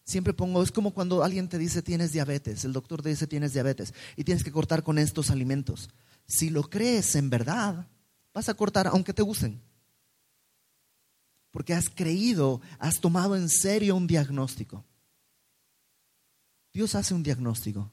Siempre 0.03 0.33
pongo, 0.33 0.61
es 0.61 0.71
como 0.71 0.93
cuando 0.93 1.23
alguien 1.23 1.49
te 1.49 1.57
dice 1.57 1.81
tienes 1.81 2.11
diabetes, 2.11 2.65
el 2.65 2.73
doctor 2.73 3.01
te 3.01 3.09
dice 3.09 3.27
tienes 3.27 3.53
diabetes 3.53 3.93
y 4.15 4.23
tienes 4.23 4.43
que 4.43 4.51
cortar 4.51 4.83
con 4.83 4.97
estos 4.99 5.31
alimentos. 5.31 5.89
Si 6.27 6.49
lo 6.49 6.63
crees 6.63 7.15
en 7.15 7.29
verdad, 7.29 7.87
vas 8.33 8.49
a 8.49 8.53
cortar 8.53 8.87
aunque 8.87 9.13
te 9.13 9.23
gusten. 9.23 9.61
Porque 11.51 11.73
has 11.73 11.89
creído, 11.89 12.61
has 12.77 12.99
tomado 12.99 13.35
en 13.35 13.49
serio 13.49 13.95
un 13.95 14.07
diagnóstico. 14.07 14.85
Dios 16.73 16.95
hace 16.95 17.13
un 17.13 17.23
diagnóstico. 17.23 17.91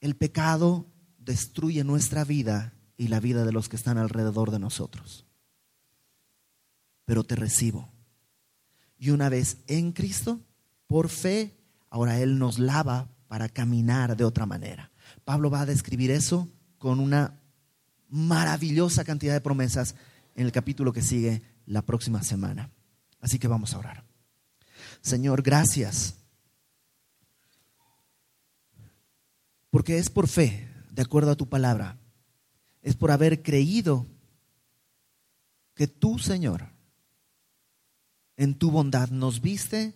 El 0.00 0.16
pecado 0.16 0.86
destruye 1.18 1.84
nuestra 1.84 2.24
vida 2.24 2.74
y 2.96 3.08
la 3.08 3.20
vida 3.20 3.44
de 3.44 3.52
los 3.52 3.68
que 3.68 3.76
están 3.76 3.98
alrededor 3.98 4.50
de 4.50 4.58
nosotros. 4.58 5.26
Pero 7.04 7.24
te 7.24 7.36
recibo. 7.36 7.92
Y 8.98 9.10
una 9.10 9.28
vez 9.28 9.58
en 9.66 9.92
Cristo, 9.92 10.40
por 10.86 11.08
fe, 11.08 11.56
ahora 11.90 12.20
Él 12.20 12.38
nos 12.38 12.58
lava 12.58 13.08
para 13.28 13.48
caminar 13.48 14.16
de 14.16 14.24
otra 14.24 14.46
manera. 14.46 14.90
Pablo 15.24 15.50
va 15.50 15.62
a 15.62 15.66
describir 15.66 16.10
eso 16.10 16.48
con 16.78 17.00
una 17.00 17.40
maravillosa 18.08 19.04
cantidad 19.04 19.32
de 19.32 19.40
promesas 19.40 19.94
en 20.34 20.46
el 20.46 20.52
capítulo 20.52 20.92
que 20.92 21.02
sigue 21.02 21.42
la 21.66 21.82
próxima 21.82 22.22
semana. 22.22 22.70
Así 23.20 23.38
que 23.38 23.48
vamos 23.48 23.74
a 23.74 23.78
orar. 23.78 24.04
Señor, 25.00 25.42
gracias. 25.42 26.14
Porque 29.70 29.98
es 29.98 30.10
por 30.10 30.28
fe 30.28 30.68
de 30.90 31.02
acuerdo 31.02 31.30
a 31.30 31.36
tu 31.36 31.48
palabra. 31.48 31.98
Es 32.82 32.96
por 32.96 33.10
haber 33.10 33.42
creído 33.42 34.06
que 35.74 35.86
tú, 35.86 36.18
Señor, 36.18 36.68
en 38.36 38.54
tu 38.54 38.70
bondad 38.70 39.08
nos 39.10 39.40
viste 39.40 39.94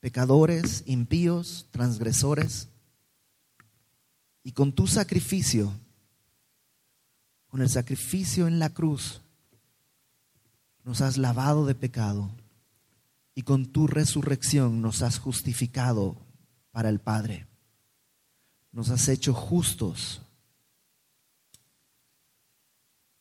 pecadores, 0.00 0.82
impíos, 0.86 1.68
transgresores, 1.70 2.68
y 4.42 4.52
con 4.52 4.74
tu 4.74 4.86
sacrificio, 4.86 5.72
con 7.48 7.62
el 7.62 7.70
sacrificio 7.70 8.46
en 8.46 8.58
la 8.58 8.68
cruz, 8.68 9.23
nos 10.84 11.00
has 11.00 11.18
lavado 11.18 11.66
de 11.66 11.74
pecado 11.74 12.30
y 13.34 13.42
con 13.42 13.66
tu 13.66 13.86
resurrección 13.86 14.80
nos 14.80 15.02
has 15.02 15.18
justificado 15.18 16.16
para 16.70 16.88
el 16.88 17.00
Padre. 17.00 17.46
Nos 18.70 18.90
has 18.90 19.08
hecho 19.08 19.34
justos 19.34 20.20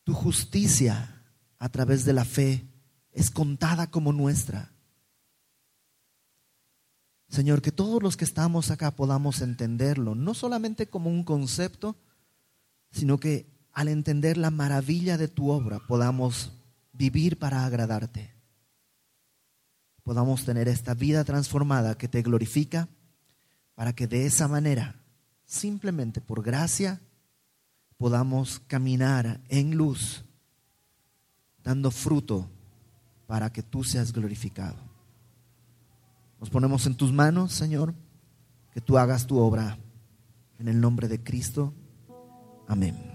tu 0.04 0.14
justicia 0.14 1.22
a 1.60 1.70
través 1.70 2.06
de 2.06 2.14
la 2.14 2.26
fe 2.26 2.66
es 3.12 3.32
contada 3.32 3.90
como 3.90 4.12
nuestra. 4.12 4.72
Señor, 7.30 7.62
que 7.62 7.72
todos 7.72 8.04
los 8.04 8.18
que 8.18 8.26
estamos 8.26 8.70
acá 8.70 8.92
podamos 8.92 9.42
entenderlo, 9.42 10.14
no 10.14 10.34
solamente 10.34 10.88
como 10.88 11.10
un 11.10 11.24
concepto, 11.24 11.96
sino 12.92 13.20
que 13.20 13.48
al 13.72 13.88
entender 13.88 14.38
la 14.38 14.52
maravilla 14.52 15.18
de 15.18 15.28
tu 15.28 15.50
obra 15.50 15.80
podamos 15.80 16.52
vivir 16.94 17.38
para 17.38 17.66
agradarte. 17.66 18.34
Podamos 20.04 20.46
tener 20.46 20.68
esta 20.68 20.94
vida 20.94 21.24
transformada 21.24 21.98
que 21.98 22.08
te 22.08 22.22
glorifica, 22.22 22.88
para 23.76 23.94
que 23.94 24.08
de 24.08 24.26
esa 24.26 24.48
manera, 24.48 24.96
simplemente 25.46 26.22
por 26.22 26.44
gracia, 26.44 27.02
podamos 27.98 28.60
caminar 28.68 29.42
en 29.50 29.76
luz, 29.76 30.24
dando 31.64 31.90
fruto 31.90 32.50
para 33.26 33.52
que 33.52 33.64
tú 33.64 33.84
seas 33.84 34.14
glorificado. 34.14 34.78
Nos 36.40 36.50
ponemos 36.50 36.86
en 36.86 36.96
tus 36.96 37.14
manos, 37.14 37.54
Señor, 37.54 37.94
que 38.74 38.82
tú 38.82 38.98
hagas 38.98 39.26
tu 39.26 39.38
obra. 39.38 39.78
En 40.60 40.68
el 40.68 40.80
nombre 40.80 41.08
de 41.08 41.24
Cristo. 41.24 41.74
Amén. 42.68 43.13